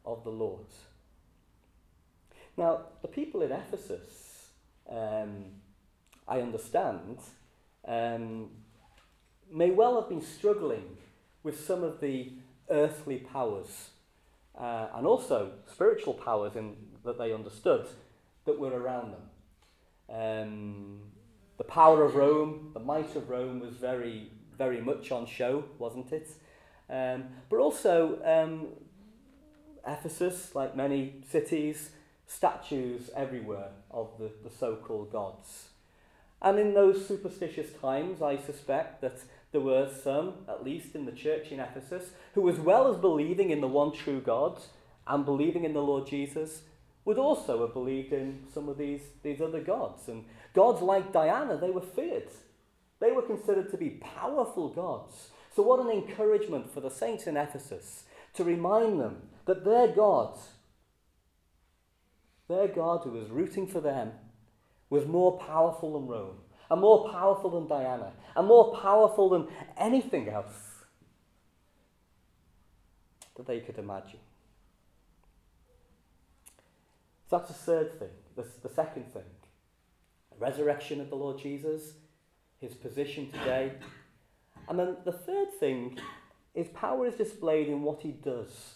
of 0.06 0.24
the 0.24 0.32
Lord. 0.32 0.66
Now, 2.58 2.82
the 3.02 3.08
people 3.08 3.44
in 3.44 3.52
Ephesus, 3.52 4.50
um, 4.90 5.46
I 6.28 6.42
understand, 6.42 7.20
um, 7.88 8.50
may 9.52 9.72
well 9.72 10.00
have 10.00 10.10
been 10.10 10.22
struggling 10.22 10.98
with 11.44 11.66
some 11.66 11.84
of 11.84 12.02
the 12.02 12.32
earthly 12.70 13.18
powers 13.18 13.90
uh, 14.58 14.88
and 14.96 15.06
also 15.06 15.52
spiritual 15.72 16.14
powers 16.14 16.56
in, 16.56 16.76
that 17.06 17.18
they 17.18 17.32
understood 17.32 17.88
that 18.46 18.60
were 18.60 18.72
around 18.72 19.14
them. 19.14 19.22
Um, 20.10 21.00
the 21.58 21.64
power 21.64 22.04
of 22.04 22.16
Rome, 22.16 22.72
the 22.74 22.80
might 22.80 23.16
of 23.16 23.30
Rome 23.30 23.60
was 23.60 23.76
very, 23.76 24.32
very 24.58 24.82
much 24.82 25.12
on 25.12 25.26
show, 25.26 25.66
wasn't 25.78 26.12
it? 26.12 26.30
Um, 26.90 27.26
but 27.50 27.58
also, 27.58 28.20
um, 28.24 28.68
Ephesus, 29.86 30.56
like 30.56 30.76
many 30.76 31.16
cities, 31.30 31.92
statues 32.26 33.10
everywhere 33.16 33.70
of 33.92 34.10
the, 34.20 34.32
the 34.44 34.54
so 34.54 34.76
called 34.76 35.12
gods. 35.12 35.70
And 36.42 36.60
in 36.60 36.74
those 36.74 37.08
superstitious 37.08 37.72
times, 37.82 38.22
I 38.22 38.38
suspect 38.38 39.02
that 39.02 39.20
there 39.52 39.62
were 39.62 39.90
some, 40.04 40.34
at 40.48 40.64
least 40.64 40.96
in 40.96 41.06
the 41.06 41.12
church 41.12 41.52
in 41.52 41.60
Ephesus, 41.60 42.12
who, 42.34 42.50
as 42.50 42.60
well 42.60 42.92
as 42.92 43.00
believing 43.00 43.50
in 43.50 43.62
the 43.62 43.68
one 43.68 43.92
true 43.94 44.20
God 44.20 44.62
and 45.08 45.26
believing 45.26 45.64
in 45.64 45.74
the 45.74 45.82
Lord 45.82 46.06
Jesus, 46.06 46.64
would 47.06 47.18
also 47.18 47.62
have 47.62 47.74
believed 47.74 48.12
in 48.12 48.44
some 48.54 48.68
of 48.68 48.78
these, 48.78 49.02
these 49.24 49.40
other 49.40 49.62
gods. 49.62 50.10
And 50.10 50.26
gods 50.54 50.82
like 50.82 51.14
Diana, 51.14 51.58
they 51.58 51.70
were 51.70 51.82
feared. 51.82 52.30
They 53.00 53.12
were 53.12 53.22
considered 53.22 53.72
to 53.72 53.78
be 53.78 53.92
powerful 53.92 54.70
gods. 54.70 55.30
So, 55.56 55.64
what 55.64 55.80
an 55.80 55.90
encouragement 55.90 56.74
for 56.74 56.82
the 56.82 56.90
saints 56.90 57.26
in 57.26 57.38
Ephesus 57.38 58.04
to 58.34 58.44
remind 58.44 59.00
them 59.00 59.30
that 59.46 59.64
their 59.64 59.88
God, 59.88 60.38
their 62.50 62.68
God 62.68 63.02
who 63.04 63.12
was 63.12 63.30
rooting 63.30 63.68
for 63.68 63.80
them, 63.80 64.12
was 64.90 65.06
more 65.06 65.40
powerful 65.40 65.94
than 65.94 66.08
Rome 66.08 66.38
and 66.70 66.82
more 66.82 67.10
powerful 67.10 67.50
than 67.50 67.68
Diana, 67.68 68.12
and 68.36 68.48
more 68.48 68.76
powerful 68.76 69.30
than 69.30 69.48
anything 69.78 70.30
else 70.30 70.84
that 73.36 73.48
they 73.48 73.60
could 73.60 73.78
imagine. 73.78 74.20
So 77.30 77.38
that's 77.38 77.50
the 77.50 77.56
third 77.56 78.00
thing, 78.00 78.10
the, 78.36 78.46
the 78.64 78.74
second 78.74 79.14
thing. 79.14 79.24
The 80.32 80.38
resurrection 80.40 81.02
of 81.02 81.10
the 81.10 81.16
Lord 81.16 81.38
Jesus, 81.40 81.94
his 82.60 82.74
position 82.74 83.32
today. 83.32 83.74
And 84.68 84.80
then 84.80 84.98
the 85.06 85.12
third 85.12 85.54
thing 85.60 85.98
is 86.54 86.68
power 86.70 87.06
is 87.06 87.16
displayed 87.16 87.68
in 87.68 87.84
what 87.84 88.02
he 88.02 88.12
does 88.12 88.76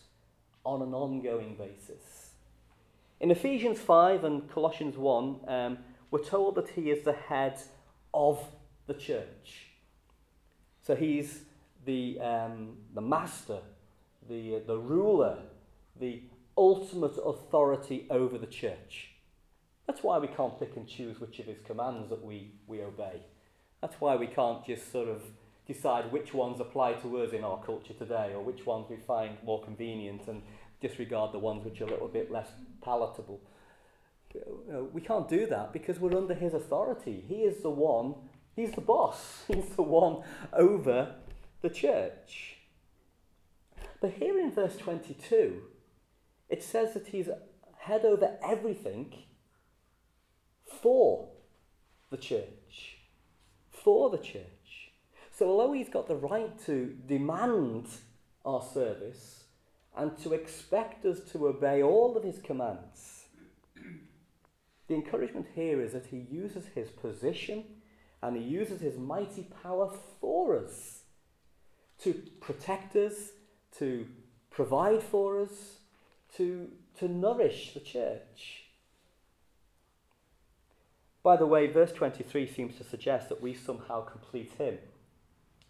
on 0.63 0.81
an 0.81 0.93
ongoing 0.93 1.55
basis. 1.55 2.31
In 3.19 3.31
Ephesians 3.31 3.79
5 3.79 4.23
and 4.23 4.49
Colossians 4.49 4.97
1, 4.97 5.39
um, 5.47 5.77
we're 6.09 6.23
told 6.23 6.55
that 6.55 6.69
he 6.69 6.89
is 6.91 7.03
the 7.03 7.13
head 7.13 7.59
of 8.13 8.43
the 8.87 8.93
church. 8.93 9.67
So 10.83 10.95
he's 10.95 11.41
the, 11.85 12.19
um, 12.19 12.77
the 12.93 13.01
master, 13.01 13.59
the, 14.29 14.61
the 14.65 14.77
ruler, 14.77 15.37
the 15.99 16.21
ultimate 16.57 17.17
authority 17.23 18.07
over 18.09 18.37
the 18.37 18.47
church. 18.47 19.11
That's 19.87 20.03
why 20.03 20.19
we 20.19 20.27
can't 20.27 20.57
pick 20.59 20.75
and 20.75 20.87
choose 20.87 21.19
which 21.19 21.39
of 21.39 21.45
his 21.45 21.59
commands 21.65 22.09
that 22.09 22.23
we, 22.23 22.51
we 22.67 22.81
obey. 22.81 23.21
That's 23.81 23.95
why 23.99 24.15
we 24.15 24.27
can't 24.27 24.65
just 24.65 24.91
sort 24.91 25.07
of 25.07 25.21
decide 25.67 26.11
which 26.11 26.33
ones 26.33 26.59
apply 26.59 26.93
to 26.93 27.17
us 27.19 27.33
in 27.33 27.43
our 27.43 27.61
culture 27.63 27.93
today 27.93 28.33
or 28.33 28.41
which 28.41 28.65
ones 28.65 28.87
we 28.89 28.97
find 28.97 29.37
more 29.43 29.63
convenient 29.63 30.27
and 30.27 30.41
disregard 30.81 31.31
the 31.31 31.39
ones 31.39 31.63
which 31.63 31.81
are 31.81 31.85
a 31.85 31.89
little 31.89 32.07
bit 32.07 32.31
less 32.31 32.49
palatable 32.83 33.39
Uh, 34.35 34.83
we 34.85 35.01
can't 35.01 35.27
do 35.27 35.45
that 35.47 35.73
because 35.73 35.99
we're 35.99 36.17
under 36.17 36.33
his 36.33 36.53
authority. 36.53 37.23
He 37.27 37.43
is 37.43 37.61
the 37.61 37.69
one, 37.69 38.15
he's 38.55 38.71
the 38.71 38.81
boss, 38.81 39.43
he's 39.47 39.69
the 39.75 39.83
one 39.83 40.23
over 40.53 41.15
the 41.61 41.69
church. 41.69 42.57
But 43.99 44.13
here 44.13 44.39
in 44.39 44.51
verse 44.51 44.77
22, 44.77 45.61
it 46.49 46.63
says 46.63 46.93
that 46.93 47.07
he's 47.07 47.29
head 47.77 48.03
over 48.03 48.37
everything 48.43 49.13
for 50.65 51.29
the 52.09 52.17
church. 52.17 52.97
For 53.69 54.09
the 54.09 54.17
church. 54.17 54.91
So, 55.31 55.49
although 55.49 55.73
he's 55.73 55.89
got 55.89 56.07
the 56.07 56.15
right 56.15 56.53
to 56.65 56.95
demand 57.07 57.87
our 58.45 58.61
service 58.61 59.43
and 59.95 60.17
to 60.19 60.33
expect 60.33 61.05
us 61.05 61.19
to 61.31 61.47
obey 61.47 61.81
all 61.81 62.15
of 62.17 62.23
his 62.23 62.39
commands. 62.39 63.20
The 64.91 64.97
encouragement 64.97 65.47
here 65.55 65.81
is 65.81 65.93
that 65.93 66.07
he 66.07 66.27
uses 66.29 66.65
his 66.75 66.89
position 66.89 67.63
and 68.21 68.35
he 68.35 68.43
uses 68.43 68.81
his 68.81 68.97
mighty 68.97 69.47
power 69.63 69.89
for 70.19 70.57
us 70.57 71.03
to 71.99 72.13
protect 72.41 72.97
us, 72.97 73.29
to 73.77 74.05
provide 74.49 75.01
for 75.01 75.39
us, 75.39 75.77
to, 76.35 76.67
to 76.99 77.07
nourish 77.07 77.73
the 77.73 77.79
church. 77.79 78.65
By 81.23 81.37
the 81.37 81.47
way, 81.47 81.67
verse 81.67 81.93
23 81.93 82.45
seems 82.45 82.75
to 82.75 82.83
suggest 82.83 83.29
that 83.29 83.41
we 83.41 83.53
somehow 83.53 84.01
complete 84.01 84.51
him. 84.57 84.77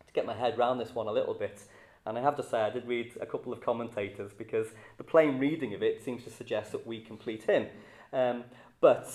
To 0.08 0.14
get 0.14 0.26
my 0.26 0.34
head 0.34 0.58
around 0.58 0.80
this 0.80 0.96
one 0.96 1.08
a 1.08 1.12
little 1.12 1.36
bit, 1.36 1.62
and 2.08 2.18
I 2.18 2.22
have 2.22 2.38
to 2.38 2.44
say, 2.44 2.62
I 2.62 2.72
did 2.72 2.88
read 2.88 3.16
a 3.22 3.28
couple 3.28 3.54
of 3.54 3.62
commentators 3.62 4.32
because 4.36 4.70
the 4.98 5.04
plain 5.04 5.38
reading 5.38 5.76
of 5.76 5.84
it 5.84 6.04
seems 6.04 6.24
to 6.24 6.32
suggest 6.32 6.72
that 6.72 6.88
we 6.88 7.02
complete 7.02 7.44
him. 7.44 7.68
Um, 8.12 8.46
but 8.82 9.08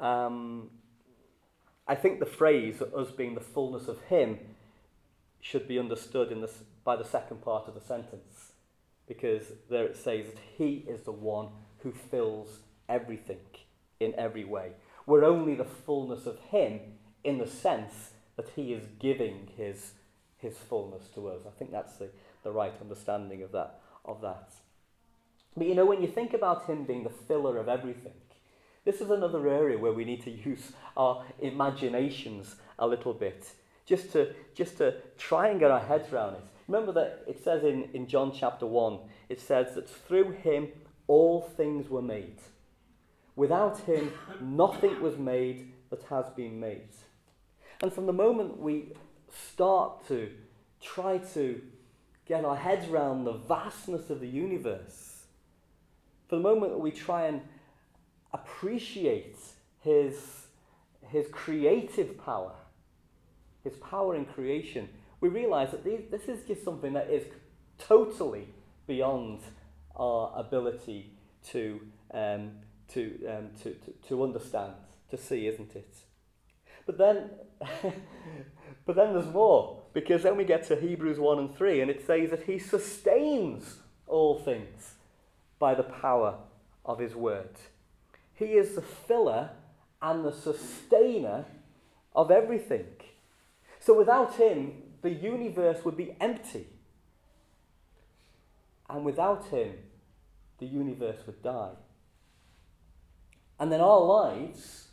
um, 0.00 0.70
I 1.88 1.94
think 1.94 2.18
the 2.18 2.26
phrase, 2.26 2.82
us 2.82 3.10
being 3.10 3.34
the 3.34 3.40
fullness 3.40 3.88
of 3.88 4.00
him, 4.02 4.38
should 5.40 5.68
be 5.68 5.78
understood 5.78 6.32
in 6.32 6.40
this, 6.40 6.64
by 6.84 6.96
the 6.96 7.04
second 7.04 7.42
part 7.42 7.68
of 7.68 7.74
the 7.74 7.80
sentence. 7.80 8.52
Because 9.06 9.52
there 9.70 9.84
it 9.84 9.96
says 9.96 10.26
that 10.26 10.40
he 10.58 10.84
is 10.88 11.02
the 11.02 11.12
one 11.12 11.48
who 11.78 11.92
fills 11.92 12.58
everything 12.88 13.38
in 14.00 14.12
every 14.18 14.44
way. 14.44 14.72
We're 15.06 15.24
only 15.24 15.54
the 15.54 15.64
fullness 15.64 16.26
of 16.26 16.38
him 16.50 16.80
in 17.22 17.38
the 17.38 17.46
sense 17.46 18.10
that 18.36 18.50
he 18.56 18.72
is 18.72 18.84
giving 18.98 19.48
his 19.56 19.92
his 20.38 20.58
fullness 20.58 21.08
to 21.14 21.28
us. 21.28 21.42
I 21.46 21.50
think 21.58 21.70
that's 21.72 21.96
the, 21.96 22.10
the 22.42 22.50
right 22.50 22.74
understanding 22.80 23.42
of 23.42 23.52
that, 23.52 23.80
of 24.04 24.20
that. 24.20 24.50
But 25.56 25.66
you 25.66 25.74
know, 25.74 25.86
when 25.86 26.02
you 26.02 26.08
think 26.08 26.34
about 26.34 26.66
him 26.66 26.84
being 26.84 27.04
the 27.04 27.10
filler 27.10 27.56
of 27.58 27.68
everything, 27.68 28.12
this 28.86 29.00
is 29.00 29.10
another 29.10 29.48
area 29.48 29.76
where 29.76 29.92
we 29.92 30.04
need 30.04 30.22
to 30.22 30.30
use 30.30 30.72
our 30.96 31.24
imaginations 31.40 32.54
a 32.78 32.86
little 32.86 33.12
bit, 33.12 33.50
just 33.84 34.12
to, 34.12 34.32
just 34.54 34.78
to 34.78 34.94
try 35.18 35.48
and 35.48 35.58
get 35.58 35.72
our 35.72 35.80
heads 35.80 36.10
around 36.12 36.34
it. 36.34 36.44
Remember 36.68 36.92
that 36.92 37.24
it 37.26 37.42
says 37.42 37.64
in, 37.64 37.88
in 37.94 38.06
John 38.06 38.32
chapter 38.32 38.64
1, 38.64 38.98
it 39.28 39.40
says 39.40 39.74
that 39.74 39.90
through 39.90 40.30
him 40.30 40.68
all 41.08 41.42
things 41.42 41.90
were 41.90 42.00
made. 42.00 42.38
Without 43.34 43.78
him, 43.80 44.12
nothing 44.40 45.02
was 45.02 45.18
made 45.18 45.72
that 45.90 46.02
has 46.04 46.26
been 46.30 46.58
made. 46.60 46.88
And 47.82 47.92
from 47.92 48.06
the 48.06 48.12
moment 48.12 48.58
we 48.58 48.92
start 49.50 50.06
to 50.08 50.30
try 50.80 51.18
to 51.34 51.60
get 52.24 52.44
our 52.44 52.56
heads 52.56 52.88
around 52.88 53.24
the 53.24 53.32
vastness 53.32 54.10
of 54.10 54.20
the 54.20 54.28
universe, 54.28 55.24
for 56.28 56.36
the 56.36 56.42
moment 56.42 56.72
that 56.72 56.78
we 56.78 56.92
try 56.92 57.26
and 57.26 57.40
appreciate 58.40 59.38
his, 59.80 60.46
his 61.08 61.26
creative 61.32 62.18
power, 62.18 62.52
his 63.64 63.76
power 63.76 64.14
in 64.14 64.24
creation, 64.24 64.88
we 65.20 65.28
realize 65.28 65.70
that 65.70 65.84
these, 65.84 66.02
this 66.10 66.28
is 66.28 66.46
just 66.46 66.64
something 66.64 66.92
that 66.92 67.10
is 67.10 67.24
totally 67.78 68.48
beyond 68.86 69.40
our 69.96 70.32
ability 70.36 71.10
to, 71.48 71.80
um, 72.12 72.52
to, 72.88 73.18
um, 73.28 73.50
to, 73.62 73.70
to, 73.74 73.92
to 74.08 74.22
understand, 74.22 74.72
to 75.10 75.16
see, 75.16 75.46
isn't 75.46 75.74
it? 75.74 75.94
But 76.84 76.98
then 76.98 77.30
But 78.86 78.94
then 78.94 79.12
there's 79.14 79.26
more, 79.26 79.82
because 79.92 80.22
then 80.22 80.36
we 80.36 80.44
get 80.44 80.62
to 80.68 80.76
Hebrews 80.76 81.18
1 81.18 81.38
and 81.40 81.56
3, 81.56 81.80
and 81.80 81.90
it 81.90 82.06
says 82.06 82.30
that 82.30 82.44
he 82.44 82.58
sustains 82.58 83.78
all 84.06 84.38
things 84.38 84.94
by 85.58 85.74
the 85.74 85.82
power 85.82 86.38
of 86.84 87.00
his 87.00 87.16
word. 87.16 87.50
He 88.36 88.44
is 88.52 88.74
the 88.74 88.82
filler 88.82 89.50
and 90.00 90.24
the 90.24 90.32
sustainer 90.32 91.46
of 92.14 92.30
everything. 92.30 92.86
So 93.80 93.96
without 93.96 94.34
him, 94.34 94.82
the 95.02 95.10
universe 95.10 95.84
would 95.84 95.96
be 95.96 96.14
empty. 96.20 96.66
And 98.88 99.04
without 99.04 99.46
him, 99.46 99.72
the 100.58 100.66
universe 100.66 101.18
would 101.26 101.42
die. 101.42 101.72
And 103.58 103.72
then 103.72 103.80
our 103.80 104.00
lives, 104.00 104.88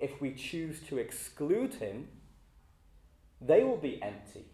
if 0.00 0.20
we 0.20 0.32
choose 0.32 0.80
to 0.88 0.96
exclude 0.96 1.74
him, 1.74 2.08
they 3.40 3.62
will 3.62 3.76
be 3.76 4.02
empty. 4.02 4.46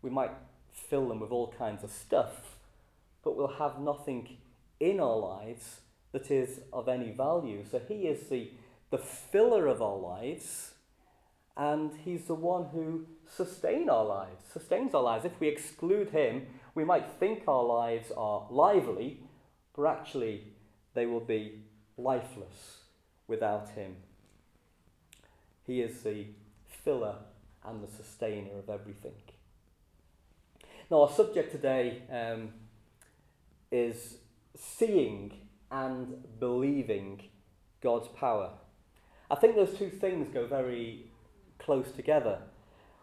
We 0.00 0.08
might 0.08 0.32
fill 0.72 1.08
them 1.08 1.20
with 1.20 1.30
all 1.30 1.54
kinds 1.58 1.84
of 1.84 1.90
stuff, 1.90 2.56
but 3.22 3.36
we'll 3.36 3.58
have 3.58 3.78
nothing 3.78 4.38
in 4.78 5.00
our 5.00 5.16
lives 5.16 5.80
that 6.12 6.30
is 6.30 6.60
of 6.72 6.88
any 6.88 7.10
value. 7.12 7.64
So 7.70 7.80
he 7.86 8.06
is 8.06 8.28
the, 8.28 8.50
the 8.90 8.98
filler 8.98 9.66
of 9.66 9.80
our 9.80 9.98
lives, 9.98 10.72
and 11.56 11.92
he's 12.04 12.24
the 12.24 12.34
one 12.34 12.66
who 12.72 13.06
sustain 13.28 13.88
our 13.88 14.04
lives, 14.04 14.44
sustains 14.52 14.94
our 14.94 15.02
lives. 15.02 15.24
If 15.24 15.38
we 15.40 15.48
exclude 15.48 16.10
him, 16.10 16.46
we 16.74 16.84
might 16.84 17.12
think 17.18 17.44
our 17.46 17.64
lives 17.64 18.10
are 18.16 18.46
lively, 18.50 19.20
but 19.76 19.86
actually 19.86 20.44
they 20.94 21.06
will 21.06 21.20
be 21.20 21.62
lifeless 21.96 22.78
without 23.26 23.70
him. 23.70 23.96
He 25.66 25.80
is 25.80 26.02
the 26.02 26.26
filler 26.66 27.16
and 27.64 27.82
the 27.82 27.88
sustainer 27.88 28.58
of 28.58 28.68
everything. 28.68 29.12
Now, 30.90 31.02
our 31.02 31.10
subject 31.10 31.52
today 31.52 32.02
um, 32.10 32.48
is 33.70 34.16
seeing 34.56 35.32
and 35.70 36.14
believing 36.38 37.22
God's 37.80 38.08
power. 38.08 38.50
I 39.30 39.36
think 39.36 39.54
those 39.54 39.78
two 39.78 39.90
things 39.90 40.28
go 40.32 40.46
very 40.46 41.06
close 41.58 41.92
together. 41.92 42.38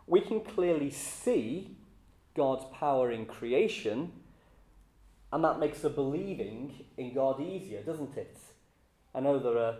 We 0.05 0.21
can 0.21 0.41
clearly 0.41 0.89
see 0.89 1.77
God's 2.35 2.65
power 2.73 3.11
in 3.11 3.25
creation, 3.25 4.11
and 5.31 5.43
that 5.43 5.59
makes 5.59 5.79
the 5.79 5.89
believing 5.89 6.85
in 6.97 7.13
God 7.13 7.41
easier, 7.41 7.81
doesn't 7.81 8.15
it? 8.17 8.37
I 9.15 9.19
know 9.19 9.39
there 9.39 9.57
are 9.57 9.75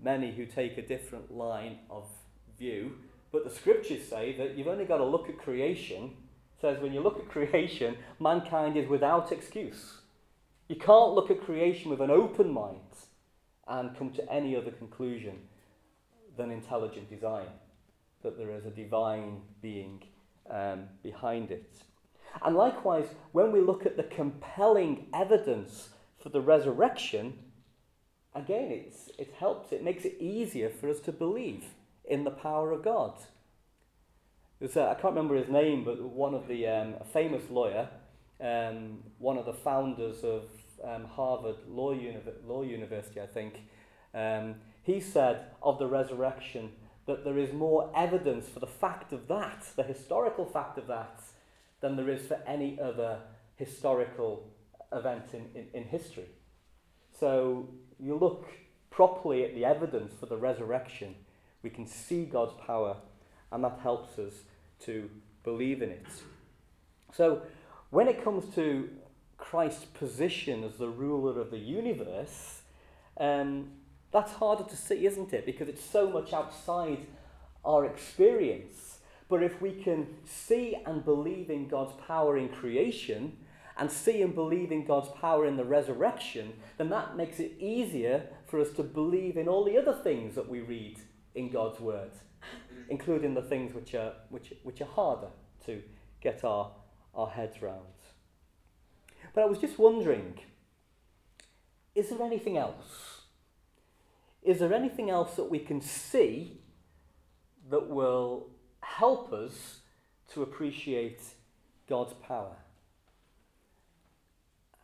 many 0.00 0.32
who 0.32 0.46
take 0.46 0.78
a 0.78 0.86
different 0.86 1.34
line 1.36 1.78
of 1.90 2.06
view, 2.58 2.92
but 3.30 3.44
the 3.44 3.50
scriptures 3.50 4.06
say 4.08 4.36
that 4.38 4.56
you've 4.56 4.68
only 4.68 4.84
got 4.84 4.98
to 4.98 5.04
look 5.04 5.28
at 5.28 5.38
creation. 5.38 6.04
It 6.56 6.60
says 6.60 6.80
when 6.80 6.92
you 6.92 7.00
look 7.00 7.18
at 7.18 7.28
creation, 7.28 7.96
mankind 8.18 8.76
is 8.76 8.88
without 8.88 9.30
excuse. 9.32 9.98
You 10.68 10.76
can't 10.76 11.14
look 11.14 11.30
at 11.30 11.40
creation 11.40 11.90
with 11.90 12.00
an 12.00 12.10
open 12.10 12.52
mind 12.52 12.80
and 13.66 13.96
come 13.96 14.10
to 14.10 14.32
any 14.32 14.54
other 14.54 14.70
conclusion 14.70 15.38
than 16.36 16.50
intelligent 16.50 17.08
design, 17.08 17.46
that 18.22 18.36
there 18.36 18.50
is 18.50 18.66
a 18.66 18.70
divine 18.70 19.40
being 19.62 20.02
um, 20.50 20.84
behind 21.02 21.50
it. 21.50 21.82
And 22.44 22.54
likewise, 22.54 23.06
when 23.32 23.50
we 23.50 23.60
look 23.60 23.86
at 23.86 23.96
the 23.96 24.02
compelling 24.04 25.06
evidence 25.14 25.88
for 26.22 26.28
the 26.28 26.40
resurrection, 26.40 27.38
again, 28.34 28.70
it's, 28.70 29.08
it 29.18 29.34
helps, 29.38 29.72
it 29.72 29.82
makes 29.82 30.04
it 30.04 30.16
easier 30.20 30.68
for 30.68 30.88
us 30.90 31.00
to 31.00 31.12
believe 31.12 31.64
in 32.04 32.24
the 32.24 32.30
power 32.30 32.72
of 32.72 32.84
God. 32.84 33.14
There's 34.58 34.76
a, 34.76 34.88
I 34.88 34.94
can't 34.94 35.14
remember 35.14 35.36
his 35.36 35.48
name, 35.48 35.84
but 35.84 36.00
one 36.00 36.34
of 36.34 36.46
the 36.46 36.66
um, 36.66 36.94
famous 37.12 37.48
lawyer, 37.50 37.88
um, 38.40 38.98
one 39.18 39.38
of 39.38 39.46
the 39.46 39.52
founders 39.52 40.22
of 40.22 40.42
um, 40.84 41.04
Harvard 41.04 41.56
Law, 41.68 41.94
Law 42.46 42.62
University, 42.62 43.20
I 43.20 43.26
think, 43.26 43.62
um, 44.14 44.56
he 44.82 45.00
said 45.00 45.46
of 45.62 45.78
the 45.78 45.86
resurrection 45.86 46.70
that 47.06 47.24
there 47.24 47.38
is 47.38 47.52
more 47.52 47.90
evidence 47.96 48.48
for 48.48 48.60
the 48.60 48.66
fact 48.66 49.12
of 49.12 49.28
that, 49.28 49.64
the 49.76 49.82
historical 49.82 50.44
fact 50.44 50.78
of 50.78 50.86
that, 50.86 51.20
than 51.80 51.96
there 51.96 52.08
is 52.08 52.26
for 52.26 52.40
any 52.46 52.78
other 52.80 53.18
historical 53.56 54.46
event 54.92 55.24
in, 55.32 55.46
in, 55.54 55.66
in 55.74 55.84
history. 55.84 56.28
So 57.18 57.68
you 57.98 58.16
look 58.16 58.48
properly 58.90 59.44
at 59.44 59.54
the 59.54 59.64
evidence 59.64 60.12
for 60.18 60.26
the 60.26 60.36
resurrection 60.36 61.14
we 61.62 61.70
can 61.70 61.86
see 61.86 62.24
God's 62.24 62.54
power, 62.66 62.96
and 63.50 63.64
that 63.64 63.80
helps 63.82 64.18
us 64.18 64.32
to 64.80 65.10
believe 65.42 65.82
in 65.82 65.90
it. 65.90 66.06
So, 67.12 67.42
when 67.90 68.06
it 68.06 68.22
comes 68.22 68.54
to 68.54 68.88
Christ's 69.38 69.86
position 69.86 70.64
as 70.64 70.76
the 70.76 70.88
ruler 70.88 71.40
of 71.40 71.50
the 71.50 71.58
universe, 71.58 72.62
um, 73.18 73.70
that's 74.12 74.32
harder 74.32 74.64
to 74.64 74.76
see, 74.76 75.06
isn't 75.06 75.32
it? 75.32 75.46
Because 75.46 75.68
it's 75.68 75.84
so 75.84 76.10
much 76.10 76.32
outside 76.32 77.06
our 77.64 77.84
experience. 77.86 78.98
But 79.28 79.42
if 79.42 79.60
we 79.60 79.72
can 79.72 80.06
see 80.24 80.76
and 80.86 81.04
believe 81.04 81.50
in 81.50 81.68
God's 81.68 81.92
power 82.06 82.36
in 82.36 82.48
creation, 82.48 83.36
and 83.78 83.90
see 83.90 84.22
and 84.22 84.34
believe 84.34 84.72
in 84.72 84.84
God's 84.84 85.08
power 85.20 85.46
in 85.46 85.56
the 85.56 85.64
resurrection, 85.64 86.52
then 86.76 86.90
that 86.90 87.16
makes 87.16 87.38
it 87.38 87.52
easier 87.60 88.24
for 88.46 88.60
us 88.60 88.70
to 88.72 88.82
believe 88.82 89.36
in 89.36 89.46
all 89.46 89.64
the 89.64 89.78
other 89.78 89.94
things 89.94 90.34
that 90.34 90.48
we 90.48 90.60
read 90.60 90.98
in 91.36 91.48
God's 91.48 91.78
word, 91.78 92.10
including 92.88 93.34
the 93.34 93.42
things 93.42 93.72
which 93.72 93.94
are, 93.94 94.14
which, 94.30 94.52
which 94.64 94.80
are 94.80 94.88
harder 94.88 95.28
to 95.66 95.80
get 96.20 96.42
our, 96.42 96.72
our 97.14 97.28
heads 97.28 97.62
round. 97.62 97.84
But 99.38 99.44
I 99.44 99.50
was 99.50 99.60
just 99.60 99.78
wondering 99.78 100.40
is 101.94 102.08
there 102.08 102.20
anything 102.22 102.56
else? 102.56 103.20
Is 104.42 104.58
there 104.58 104.74
anything 104.74 105.10
else 105.10 105.36
that 105.36 105.48
we 105.48 105.60
can 105.60 105.80
see 105.80 106.58
that 107.70 107.88
will 107.88 108.48
help 108.80 109.32
us 109.32 109.78
to 110.32 110.42
appreciate 110.42 111.20
God's 111.88 112.14
power? 112.14 112.56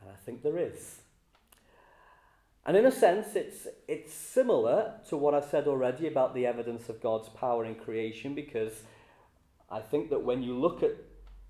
And 0.00 0.08
I 0.08 0.14
think 0.24 0.44
there 0.44 0.56
is. 0.56 1.00
And 2.64 2.76
in 2.76 2.86
a 2.86 2.92
sense, 2.92 3.34
it's, 3.34 3.66
it's 3.88 4.14
similar 4.14 5.00
to 5.08 5.16
what 5.16 5.34
I've 5.34 5.46
said 5.46 5.66
already 5.66 6.06
about 6.06 6.32
the 6.32 6.46
evidence 6.46 6.88
of 6.88 7.02
God's 7.02 7.28
power 7.28 7.64
in 7.64 7.74
creation, 7.74 8.36
because 8.36 8.84
I 9.68 9.80
think 9.80 10.10
that 10.10 10.22
when 10.22 10.44
you 10.44 10.56
look 10.56 10.84
at 10.84 10.92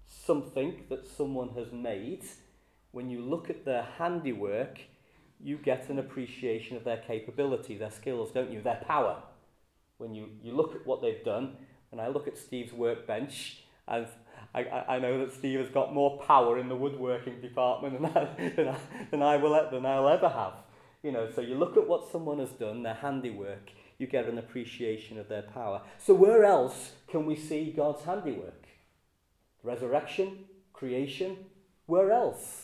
something 0.09 0.85
that 0.89 1.07
someone 1.07 1.51
has 1.51 1.71
made, 1.71 2.25
when 2.95 3.11
you 3.11 3.21
look 3.21 3.51
at 3.51 3.65
their 3.65 3.87
handiwork, 3.99 4.79
you 5.43 5.59
get 5.59 5.91
an 5.91 5.99
appreciation 5.99 6.77
of 6.77 6.85
their 6.85 6.99
capability, 6.99 7.77
their 7.77 7.91
skills, 7.91 8.31
don't 8.31 8.53
you? 8.53 8.63
Their 8.63 8.83
power. 8.87 9.21
When 9.99 10.15
you, 10.15 10.29
you 10.43 10.55
look 10.55 10.75
at 10.75 10.87
what 10.87 11.03
they've 11.03 11.25
done, 11.25 11.57
and 11.91 12.01
I 12.01 12.09
look 12.09 12.29
at 12.29 12.39
Steve's 12.39 12.73
workbench, 12.73 13.65
and 13.89 14.07
I, 14.55 14.85
I, 14.89 14.99
know 15.01 15.19
that 15.19 15.35
Steve 15.35 15.59
has 15.59 15.69
got 15.69 15.93
more 15.93 16.19
power 16.21 16.59
in 16.59 16.69
the 16.69 16.77
woodworking 16.77 17.41
department 17.41 18.01
than 18.01 18.05
I, 18.17 18.51
than 18.57 18.69
I, 18.69 18.79
than 19.11 19.23
I 19.23 19.37
will 19.37 19.71
than 19.71 19.85
I'll 19.85 20.09
ever 20.09 20.29
have. 20.29 20.55
You 21.03 21.13
know, 21.13 21.29
so 21.35 21.41
you 21.41 21.57
look 21.57 21.77
at 21.77 21.87
what 21.89 22.11
someone 22.11 22.39
has 22.39 22.51
done, 22.51 22.83
their 22.83 22.95
handiwork, 22.95 23.71
you 23.99 24.07
get 24.07 24.27
an 24.27 24.39
appreciation 24.39 25.19
of 25.19 25.29
their 25.29 25.43
power. 25.43 25.83
So 25.99 26.15
where 26.15 26.45
else 26.45 26.93
can 27.09 27.27
we 27.27 27.37
see 27.37 27.73
God's 27.77 28.05
handiwork? 28.05 28.67
Resurrection, 29.63 30.45
creation, 30.73 31.37
where 31.87 32.13
else? 32.13 32.64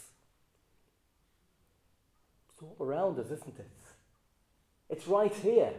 All 2.62 2.76
around 2.86 3.18
us, 3.18 3.26
isn't 3.26 3.58
it? 3.58 3.70
It's 4.88 5.06
right 5.06 5.32
here. 5.32 5.72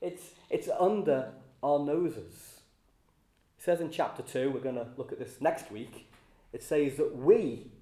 It's, 0.00 0.30
it's 0.50 0.68
under 0.78 1.32
our 1.62 1.78
noses. 1.78 2.60
It 3.58 3.64
says 3.64 3.80
in 3.80 3.90
chapter 3.90 4.22
2, 4.22 4.50
we're 4.50 4.60
going 4.60 4.74
to 4.76 4.88
look 4.96 5.12
at 5.12 5.18
this 5.18 5.40
next 5.40 5.70
week, 5.70 6.10
it 6.52 6.62
says 6.62 6.96
that 6.96 7.16
we 7.16 7.72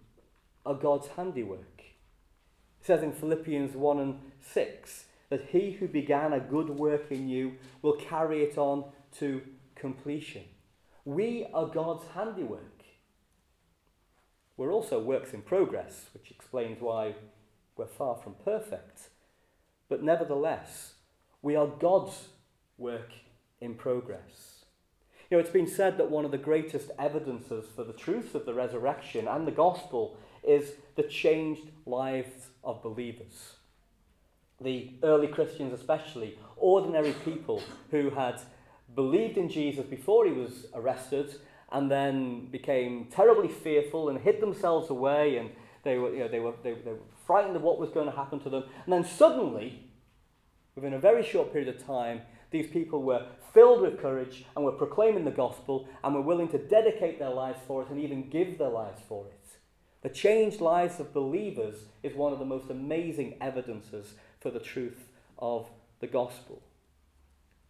are 0.64 0.74
God's 0.74 1.08
handiwork. 1.08 1.78
It 2.80 2.86
says 2.86 3.02
in 3.02 3.12
Philippians 3.12 3.76
1 3.76 3.98
and 3.98 4.20
6 4.40 5.04
that 5.28 5.48
he 5.50 5.72
who 5.72 5.88
began 5.88 6.32
a 6.32 6.40
good 6.40 6.70
work 6.70 7.10
in 7.10 7.28
you 7.28 7.54
will 7.82 7.96
carry 7.96 8.42
it 8.42 8.58
on 8.58 8.84
to 9.18 9.42
completion. 9.74 10.44
We 11.04 11.46
are 11.52 11.66
God's 11.66 12.04
handiwork. 12.14 12.82
We're 14.56 14.72
also 14.72 15.00
works 15.00 15.34
in 15.34 15.42
progress, 15.42 16.06
which 16.14 16.30
explains 16.30 16.80
why 16.80 17.14
we're 17.76 17.86
far 17.86 18.16
from 18.16 18.34
perfect. 18.44 19.10
But 19.88 20.02
nevertheless, 20.02 20.94
we 21.42 21.56
are 21.56 21.66
God's 21.66 22.28
work 22.78 23.12
in 23.60 23.74
progress. 23.74 24.64
You 25.30 25.36
know, 25.36 25.40
it's 25.40 25.50
been 25.50 25.66
said 25.66 25.98
that 25.98 26.10
one 26.10 26.24
of 26.24 26.30
the 26.30 26.38
greatest 26.38 26.90
evidences 26.98 27.66
for 27.74 27.84
the 27.84 27.92
truth 27.92 28.34
of 28.34 28.46
the 28.46 28.54
resurrection 28.54 29.26
and 29.26 29.46
the 29.46 29.52
gospel 29.52 30.16
is 30.46 30.72
the 30.94 31.02
changed 31.02 31.68
lives 31.84 32.48
of 32.62 32.82
believers. 32.82 33.54
The 34.60 34.94
early 35.02 35.26
Christians, 35.26 35.72
especially, 35.72 36.38
ordinary 36.56 37.12
people 37.24 37.62
who 37.90 38.10
had 38.10 38.40
believed 38.94 39.36
in 39.36 39.48
Jesus 39.48 39.84
before 39.84 40.24
he 40.26 40.32
was 40.32 40.66
arrested 40.74 41.34
and 41.72 41.90
then 41.90 42.46
became 42.46 43.06
terribly 43.06 43.48
fearful 43.48 44.08
and 44.08 44.20
hid 44.20 44.40
themselves 44.40 44.88
away 44.90 45.36
and 45.38 45.50
they 45.82 45.98
were, 45.98 46.12
you 46.12 46.20
know, 46.20 46.28
they 46.28 46.40
were, 46.40 46.54
they, 46.62 46.72
they 46.72 46.92
were 46.92 46.98
frightened 47.26 47.56
of 47.56 47.62
what 47.62 47.78
was 47.78 47.90
going 47.90 48.06
to 48.06 48.16
happen 48.16 48.40
to 48.40 48.50
them. 48.50 48.64
And 48.84 48.92
then 48.92 49.04
suddenly, 49.04 49.84
within 50.74 50.94
a 50.94 50.98
very 50.98 51.24
short 51.24 51.52
period 51.52 51.74
of 51.74 51.84
time, 51.84 52.22
these 52.50 52.68
people 52.68 53.02
were 53.02 53.26
filled 53.52 53.82
with 53.82 54.00
courage 54.00 54.44
and 54.54 54.64
were 54.64 54.72
proclaiming 54.72 55.24
the 55.24 55.30
gospel 55.30 55.88
and 56.04 56.14
were 56.14 56.20
willing 56.20 56.48
to 56.48 56.58
dedicate 56.58 57.18
their 57.18 57.30
lives 57.30 57.60
for 57.66 57.82
it 57.82 57.88
and 57.88 58.00
even 58.00 58.30
give 58.30 58.58
their 58.58 58.68
lives 58.68 59.00
for 59.08 59.26
it. 59.26 59.58
The 60.02 60.08
changed 60.10 60.60
lives 60.60 61.00
of 61.00 61.12
believers 61.12 61.86
is 62.02 62.14
one 62.14 62.32
of 62.32 62.38
the 62.38 62.44
most 62.44 62.70
amazing 62.70 63.36
evidences 63.40 64.14
for 64.40 64.50
the 64.50 64.60
truth 64.60 65.08
of 65.38 65.68
the 66.00 66.06
gospel. 66.06 66.62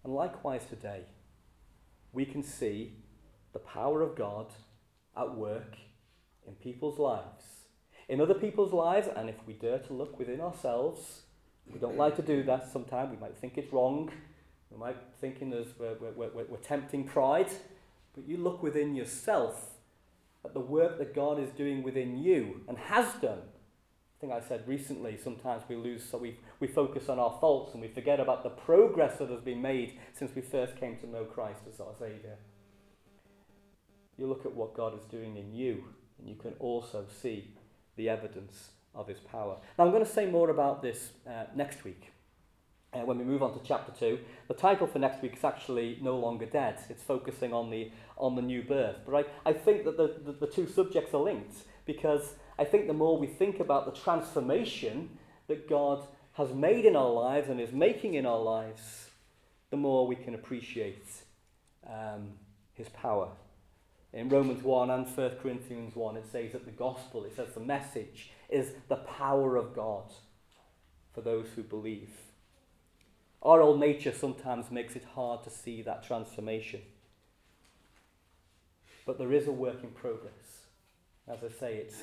And 0.04 0.14
likewise 0.14 0.66
today, 0.68 1.04
we 2.12 2.24
can 2.24 2.42
see 2.42 2.92
the 3.52 3.58
power 3.58 4.02
of 4.02 4.16
God 4.16 4.46
at 5.16 5.34
work 5.34 5.76
in 6.46 6.54
people's 6.54 6.98
lives. 6.98 7.55
In 8.08 8.20
other 8.20 8.34
people's 8.34 8.72
lives, 8.72 9.08
and 9.14 9.28
if 9.28 9.36
we 9.46 9.54
dare 9.54 9.80
to 9.80 9.92
look 9.92 10.18
within 10.18 10.40
ourselves, 10.40 11.22
we 11.72 11.80
don't 11.80 11.96
like 11.96 12.14
to 12.16 12.22
do 12.22 12.44
that 12.44 12.70
sometimes, 12.70 13.10
we 13.10 13.16
might 13.16 13.36
think 13.36 13.58
it's 13.58 13.72
wrong, 13.72 14.10
we 14.70 14.78
might 14.78 14.96
thinking 15.20 15.50
there's, 15.50 15.76
we're, 15.78 15.94
we're, 16.00 16.12
we're, 16.12 16.44
we're 16.48 16.56
tempting 16.58 17.04
pride, 17.04 17.50
but 18.14 18.26
you 18.28 18.36
look 18.36 18.62
within 18.62 18.94
yourself 18.94 19.70
at 20.44 20.54
the 20.54 20.60
work 20.60 20.98
that 20.98 21.14
God 21.14 21.40
is 21.40 21.50
doing 21.50 21.82
within 21.82 22.16
you 22.16 22.60
and 22.68 22.78
has 22.78 23.12
done. 23.14 23.40
I 23.40 24.20
think 24.20 24.32
I 24.32 24.40
said 24.40 24.66
recently, 24.66 25.18
sometimes 25.22 25.64
we 25.68 25.74
lose, 25.74 26.08
so 26.08 26.16
we, 26.16 26.38
we 26.60 26.68
focus 26.68 27.08
on 27.08 27.18
our 27.18 27.36
faults 27.40 27.72
and 27.72 27.82
we 27.82 27.88
forget 27.88 28.20
about 28.20 28.44
the 28.44 28.50
progress 28.50 29.18
that 29.18 29.28
has 29.28 29.40
been 29.40 29.60
made 29.60 29.98
since 30.14 30.34
we 30.34 30.42
first 30.42 30.76
came 30.76 30.96
to 30.98 31.06
know 31.08 31.24
Christ 31.24 31.62
as 31.68 31.80
our 31.80 31.92
Saviour. 31.98 32.36
You 34.16 34.28
look 34.28 34.46
at 34.46 34.54
what 34.54 34.74
God 34.74 34.96
is 34.96 35.04
doing 35.06 35.36
in 35.36 35.52
you, 35.52 35.84
and 36.18 36.28
you 36.28 36.36
can 36.36 36.54
also 36.60 37.04
see 37.20 37.50
the 37.96 38.08
evidence 38.08 38.70
of 38.94 39.08
his 39.08 39.18
power. 39.18 39.56
Now, 39.78 39.84
I'm 39.84 39.90
going 39.90 40.04
to 40.04 40.10
say 40.10 40.26
more 40.26 40.50
about 40.50 40.82
this 40.82 41.10
uh, 41.26 41.44
next 41.54 41.84
week. 41.84 42.12
Uh, 42.92 43.00
when 43.00 43.18
we 43.18 43.24
move 43.24 43.42
on 43.42 43.52
to 43.52 43.60
chapter 43.66 43.92
2, 43.98 44.18
the 44.48 44.54
title 44.54 44.86
for 44.86 44.98
next 44.98 45.20
week 45.22 45.36
is 45.36 45.44
actually 45.44 45.98
No 46.00 46.16
Longer 46.16 46.46
Dead. 46.46 46.78
It's 46.88 47.02
focusing 47.02 47.52
on 47.52 47.70
the, 47.70 47.90
on 48.16 48.36
the 48.36 48.42
new 48.42 48.62
birth. 48.62 48.96
But 49.04 49.26
I, 49.44 49.50
I 49.50 49.52
think 49.52 49.84
that 49.84 49.96
the, 49.96 50.14
the, 50.24 50.32
the 50.32 50.46
two 50.46 50.66
subjects 50.66 51.12
are 51.12 51.20
linked 51.20 51.56
because 51.84 52.34
I 52.58 52.64
think 52.64 52.86
the 52.86 52.94
more 52.94 53.18
we 53.18 53.26
think 53.26 53.60
about 53.60 53.84
the 53.84 54.00
transformation 54.00 55.10
that 55.48 55.68
God 55.68 56.06
has 56.32 56.52
made 56.52 56.84
in 56.84 56.96
our 56.96 57.10
lives 57.10 57.48
and 57.48 57.60
is 57.60 57.72
making 57.72 58.14
in 58.14 58.24
our 58.24 58.40
lives, 58.40 59.10
the 59.70 59.76
more 59.76 60.06
we 60.06 60.16
can 60.16 60.34
appreciate 60.34 61.06
um, 61.86 62.32
his 62.72 62.88
power. 62.90 63.30
In 64.16 64.30
Romans 64.30 64.64
1 64.64 64.88
and 64.88 65.06
1 65.06 65.30
Corinthians 65.42 65.94
1, 65.94 66.16
it 66.16 66.24
says 66.32 66.52
that 66.52 66.64
the 66.64 66.70
gospel, 66.70 67.24
it 67.24 67.36
says 67.36 67.52
the 67.52 67.60
message, 67.60 68.30
is 68.48 68.72
the 68.88 68.96
power 68.96 69.56
of 69.56 69.76
God 69.76 70.10
for 71.12 71.20
those 71.20 71.48
who 71.54 71.62
believe. 71.62 72.08
Our 73.42 73.60
old 73.60 73.78
nature 73.78 74.14
sometimes 74.14 74.70
makes 74.70 74.96
it 74.96 75.04
hard 75.14 75.44
to 75.44 75.50
see 75.50 75.82
that 75.82 76.02
transformation. 76.02 76.80
But 79.04 79.18
there 79.18 79.34
is 79.34 79.48
a 79.48 79.52
work 79.52 79.82
in 79.82 79.90
progress. 79.90 80.62
As 81.28 81.40
I 81.44 81.50
say, 81.50 81.74
it's, 81.74 81.96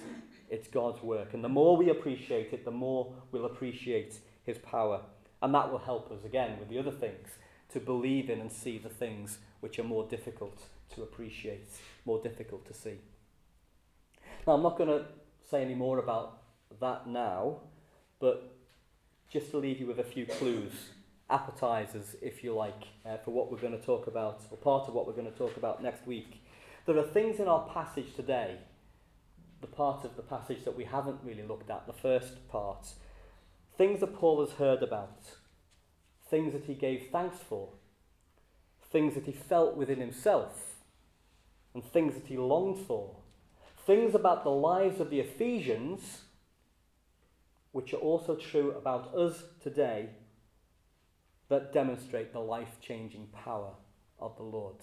it's 0.51 0.67
God's 0.67 1.01
work. 1.01 1.33
And 1.33 1.43
the 1.43 1.49
more 1.49 1.75
we 1.75 1.89
appreciate 1.89 2.53
it, 2.53 2.63
the 2.63 2.69
more 2.69 3.11
we'll 3.31 3.45
appreciate 3.45 4.19
His 4.43 4.59
power. 4.59 5.01
And 5.41 5.51
that 5.55 5.71
will 5.71 5.79
help 5.79 6.11
us, 6.11 6.23
again, 6.23 6.59
with 6.59 6.69
the 6.69 6.77
other 6.77 6.91
things, 6.91 7.29
to 7.71 7.79
believe 7.79 8.29
in 8.29 8.39
and 8.39 8.51
see 8.51 8.77
the 8.77 8.87
things 8.87 9.39
which 9.61 9.79
are 9.79 9.83
more 9.83 10.07
difficult 10.07 10.67
to 10.95 11.03
appreciate, 11.03 11.69
more 12.05 12.21
difficult 12.21 12.65
to 12.67 12.73
see. 12.73 12.97
Now, 14.45 14.53
I'm 14.53 14.63
not 14.63 14.77
going 14.77 14.89
to 14.89 15.05
say 15.49 15.61
any 15.61 15.75
more 15.75 15.99
about 15.99 16.41
that 16.79 17.07
now, 17.07 17.61
but 18.19 18.55
just 19.29 19.51
to 19.51 19.57
leave 19.57 19.79
you 19.79 19.87
with 19.87 19.99
a 19.99 20.03
few 20.03 20.25
clues 20.25 20.71
appetizers, 21.29 22.15
if 22.21 22.43
you 22.43 22.53
like, 22.53 22.87
uh, 23.05 23.17
for 23.17 23.31
what 23.31 23.51
we're 23.51 23.57
going 23.57 23.77
to 23.77 23.85
talk 23.85 24.07
about, 24.07 24.43
or 24.51 24.57
part 24.57 24.87
of 24.87 24.93
what 24.93 25.07
we're 25.07 25.13
going 25.13 25.31
to 25.31 25.37
talk 25.37 25.57
about 25.57 25.81
next 25.81 26.05
week. 26.05 26.43
There 26.85 26.97
are 26.97 27.03
things 27.03 27.39
in 27.39 27.47
our 27.47 27.67
passage 27.69 28.13
today, 28.15 28.57
the 29.61 29.67
part 29.67 30.05
of 30.05 30.15
the 30.15 30.21
passage 30.21 30.63
that 30.65 30.77
we 30.77 30.83
haven't 30.83 31.19
really 31.23 31.43
looked 31.43 31.69
at, 31.69 31.87
the 31.87 31.93
first 31.93 32.47
part, 32.49 32.87
things 33.77 34.01
that 34.01 34.15
Paul 34.15 34.45
has 34.45 34.55
heard 34.57 34.83
about, 34.83 35.37
things 36.29 36.53
that 36.53 36.65
he 36.65 36.75
gave 36.75 37.07
thanks 37.11 37.37
for, 37.37 37.69
things 38.91 39.15
that 39.15 39.25
he 39.25 39.31
felt 39.31 39.75
within 39.75 39.99
himself, 39.99 40.72
and 41.73 41.83
things 41.83 42.15
that 42.15 42.27
he 42.27 42.37
longed 42.37 42.85
for, 42.85 43.15
things 43.85 44.15
about 44.15 44.43
the 44.43 44.49
lives 44.49 44.99
of 44.99 45.09
the 45.09 45.19
Ephesians, 45.19 46.21
which 47.71 47.93
are 47.93 47.97
also 47.97 48.35
true 48.35 48.71
about 48.71 49.15
us 49.15 49.43
today 49.61 50.09
that 51.49 51.73
demonstrate 51.73 52.31
the 52.31 52.39
life 52.39 52.77
changing 52.81 53.27
power 53.27 53.71
of 54.19 54.35
the 54.37 54.43
Lord. 54.43 54.77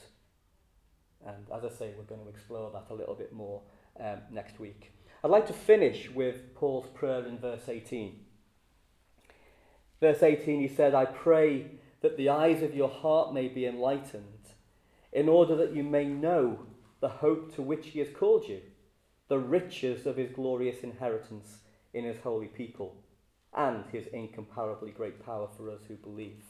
And 1.27 1.47
as 1.55 1.65
I 1.65 1.69
say, 1.69 1.93
we're 1.97 2.05
going 2.05 2.23
to 2.23 2.29
explore 2.29 2.71
that 2.73 2.87
a 2.91 2.95
little 2.95 3.15
bit 3.15 3.33
more 3.33 3.63
um, 3.99 4.19
next 4.31 4.59
week. 4.59 4.93
I'd 5.23 5.31
like 5.31 5.47
to 5.49 5.53
finish 5.53 6.11
with 6.11 6.55
Paul's 6.55 6.89
prayer 6.95 7.27
in 7.27 7.39
verse 7.39 7.69
18. 7.69 8.21
Verse 10.01 10.23
18, 10.23 10.61
he 10.61 10.69
said, 10.69 10.95
I 10.95 11.05
pray 11.05 11.73
that 12.01 12.17
the 12.17 12.31
eyes 12.31 12.63
of 12.63 12.75
your 12.75 12.89
heart 12.89 13.35
may 13.35 13.49
be 13.49 13.67
enlightened, 13.67 14.25
in 15.13 15.29
order 15.29 15.55
that 15.57 15.75
you 15.75 15.83
may 15.83 16.07
know 16.07 16.61
the 17.01 17.09
hope 17.09 17.55
to 17.55 17.63
which 17.63 17.89
he 17.89 17.99
has 17.99 18.09
called 18.11 18.47
you, 18.49 18.61
the 19.29 19.39
riches 19.39 20.07
of 20.07 20.17
his 20.17 20.31
glorious 20.31 20.83
inheritance 20.83 21.59
in 21.95 22.05
his 22.05 22.19
holy 22.21 22.47
people, 22.47 22.97
and 23.57 23.85
his 23.91 24.07
incomparably 24.09 24.91
great 24.91 25.25
power 25.25 25.49
for 25.57 25.71
us 25.71 25.81
who 25.89 25.95
believe. 25.95 26.45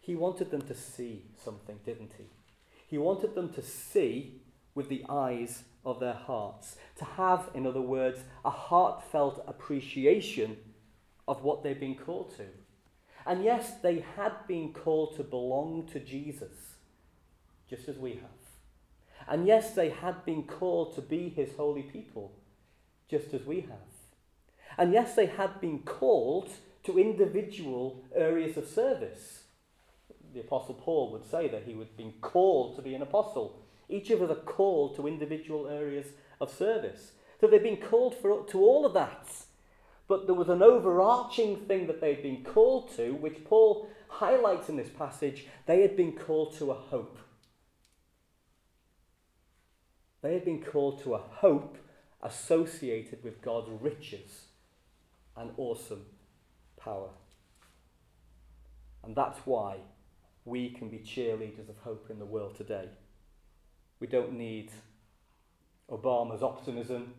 He 0.00 0.14
wanted 0.14 0.50
them 0.50 0.62
to 0.62 0.74
see 0.74 1.26
something, 1.42 1.78
didn't 1.84 2.12
he? 2.18 2.24
He 2.86 2.98
wanted 2.98 3.34
them 3.34 3.52
to 3.54 3.62
see 3.62 4.42
with 4.74 4.88
the 4.88 5.04
eyes 5.08 5.64
of 5.84 6.00
their 6.00 6.14
hearts, 6.14 6.76
to 6.98 7.04
have, 7.04 7.50
in 7.54 7.66
other 7.66 7.80
words, 7.80 8.20
a 8.44 8.50
heartfelt 8.50 9.44
appreciation 9.46 10.56
of 11.28 11.42
what 11.42 11.62
they've 11.62 11.78
been 11.78 11.94
called 11.94 12.34
to. 12.36 12.46
And 13.26 13.44
yes, 13.44 13.80
they 13.82 14.04
had 14.16 14.32
been 14.46 14.72
called 14.72 15.16
to 15.16 15.22
belong 15.22 15.88
to 15.92 16.00
Jesus, 16.00 16.76
just 17.68 17.88
as 17.88 17.98
we 17.98 18.12
have. 18.12 18.43
And 19.28 19.46
yes, 19.46 19.74
they 19.74 19.90
had 19.90 20.24
been 20.24 20.44
called 20.44 20.94
to 20.94 21.00
be 21.00 21.28
his 21.28 21.56
holy 21.56 21.82
people, 21.82 22.32
just 23.08 23.32
as 23.32 23.44
we 23.44 23.62
have. 23.62 23.78
And 24.76 24.92
yes, 24.92 25.14
they 25.14 25.26
had 25.26 25.60
been 25.60 25.80
called 25.80 26.50
to 26.84 26.98
individual 26.98 28.04
areas 28.14 28.56
of 28.56 28.66
service. 28.66 29.44
The 30.32 30.40
Apostle 30.40 30.74
Paul 30.74 31.12
would 31.12 31.24
say 31.24 31.48
that 31.48 31.64
he 31.64 31.78
had 31.78 31.96
been 31.96 32.14
called 32.20 32.76
to 32.76 32.82
be 32.82 32.94
an 32.94 33.02
apostle. 33.02 33.62
Each 33.88 34.10
of 34.10 34.22
us 34.22 34.30
are 34.30 34.40
called 34.40 34.96
to 34.96 35.06
individual 35.06 35.68
areas 35.68 36.08
of 36.40 36.50
service. 36.50 37.12
So 37.40 37.46
they've 37.46 37.62
been 37.62 37.76
called 37.76 38.14
for, 38.16 38.44
to 38.44 38.60
all 38.60 38.84
of 38.84 38.94
that. 38.94 39.28
But 40.08 40.26
there 40.26 40.34
was 40.34 40.48
an 40.48 40.62
overarching 40.62 41.64
thing 41.66 41.86
that 41.86 42.00
they'd 42.00 42.22
been 42.22 42.44
called 42.44 42.94
to, 42.96 43.14
which 43.14 43.44
Paul 43.44 43.88
highlights 44.08 44.68
in 44.68 44.76
this 44.76 44.88
passage. 44.88 45.46
They 45.66 45.82
had 45.82 45.96
been 45.96 46.12
called 46.12 46.56
to 46.58 46.70
a 46.70 46.74
hope. 46.74 47.18
They 50.24 50.32
had 50.32 50.46
been 50.46 50.62
called 50.62 51.02
to 51.02 51.12
a 51.12 51.18
hope 51.18 51.76
associated 52.22 53.22
with 53.22 53.42
God's 53.42 53.68
riches 53.82 54.46
and 55.36 55.50
awesome 55.58 56.06
power. 56.80 57.10
And 59.04 59.14
that's 59.14 59.40
why 59.44 59.76
we 60.46 60.70
can 60.70 60.88
be 60.88 61.00
cheerleaders 61.00 61.68
of 61.68 61.76
hope 61.84 62.06
in 62.08 62.18
the 62.18 62.24
world 62.24 62.56
today. 62.56 62.88
We 64.00 64.06
don't 64.06 64.32
need 64.32 64.72
Obama's 65.90 66.42
optimism 66.42 67.12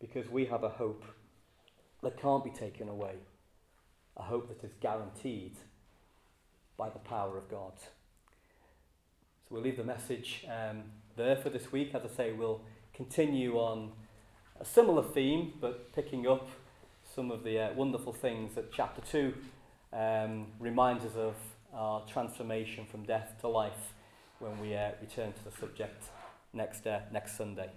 because 0.00 0.28
we 0.28 0.46
have 0.46 0.64
a 0.64 0.70
hope 0.70 1.04
that 2.02 2.20
can't 2.20 2.42
be 2.42 2.50
taken 2.50 2.88
away, 2.88 3.14
a 4.16 4.24
hope 4.24 4.48
that 4.48 4.66
is 4.66 4.74
guaranteed 4.80 5.54
by 6.76 6.90
the 6.90 6.98
power 6.98 7.38
of 7.38 7.48
God. 7.48 7.74
So 7.78 9.50
we'll 9.50 9.62
leave 9.62 9.76
the 9.76 9.84
message 9.84 10.44
um, 10.50 10.82
there 11.16 11.36
for 11.36 11.50
this 11.50 11.72
week. 11.72 11.94
As 11.94 12.02
I 12.04 12.14
say, 12.14 12.32
we'll 12.32 12.60
continue 12.94 13.56
on 13.56 13.92
a 14.60 14.64
similar 14.64 15.02
theme, 15.02 15.52
but 15.60 15.92
picking 15.92 16.26
up 16.26 16.48
some 17.14 17.30
of 17.30 17.44
the 17.44 17.58
uh, 17.58 17.72
wonderful 17.74 18.12
things 18.12 18.54
that 18.54 18.72
chapter 18.72 19.02
2 19.02 19.34
um, 19.92 20.46
reminds 20.58 21.04
us 21.04 21.16
of 21.16 21.34
our 21.74 22.02
transformation 22.06 22.86
from 22.90 23.04
death 23.04 23.34
to 23.40 23.48
life 23.48 23.94
when 24.38 24.58
we 24.60 24.74
uh, 24.74 24.90
return 25.00 25.32
to 25.32 25.44
the 25.44 25.50
subject 25.50 26.04
next, 26.52 26.86
uh, 26.86 27.00
next 27.12 27.36
Sunday. 27.36 27.70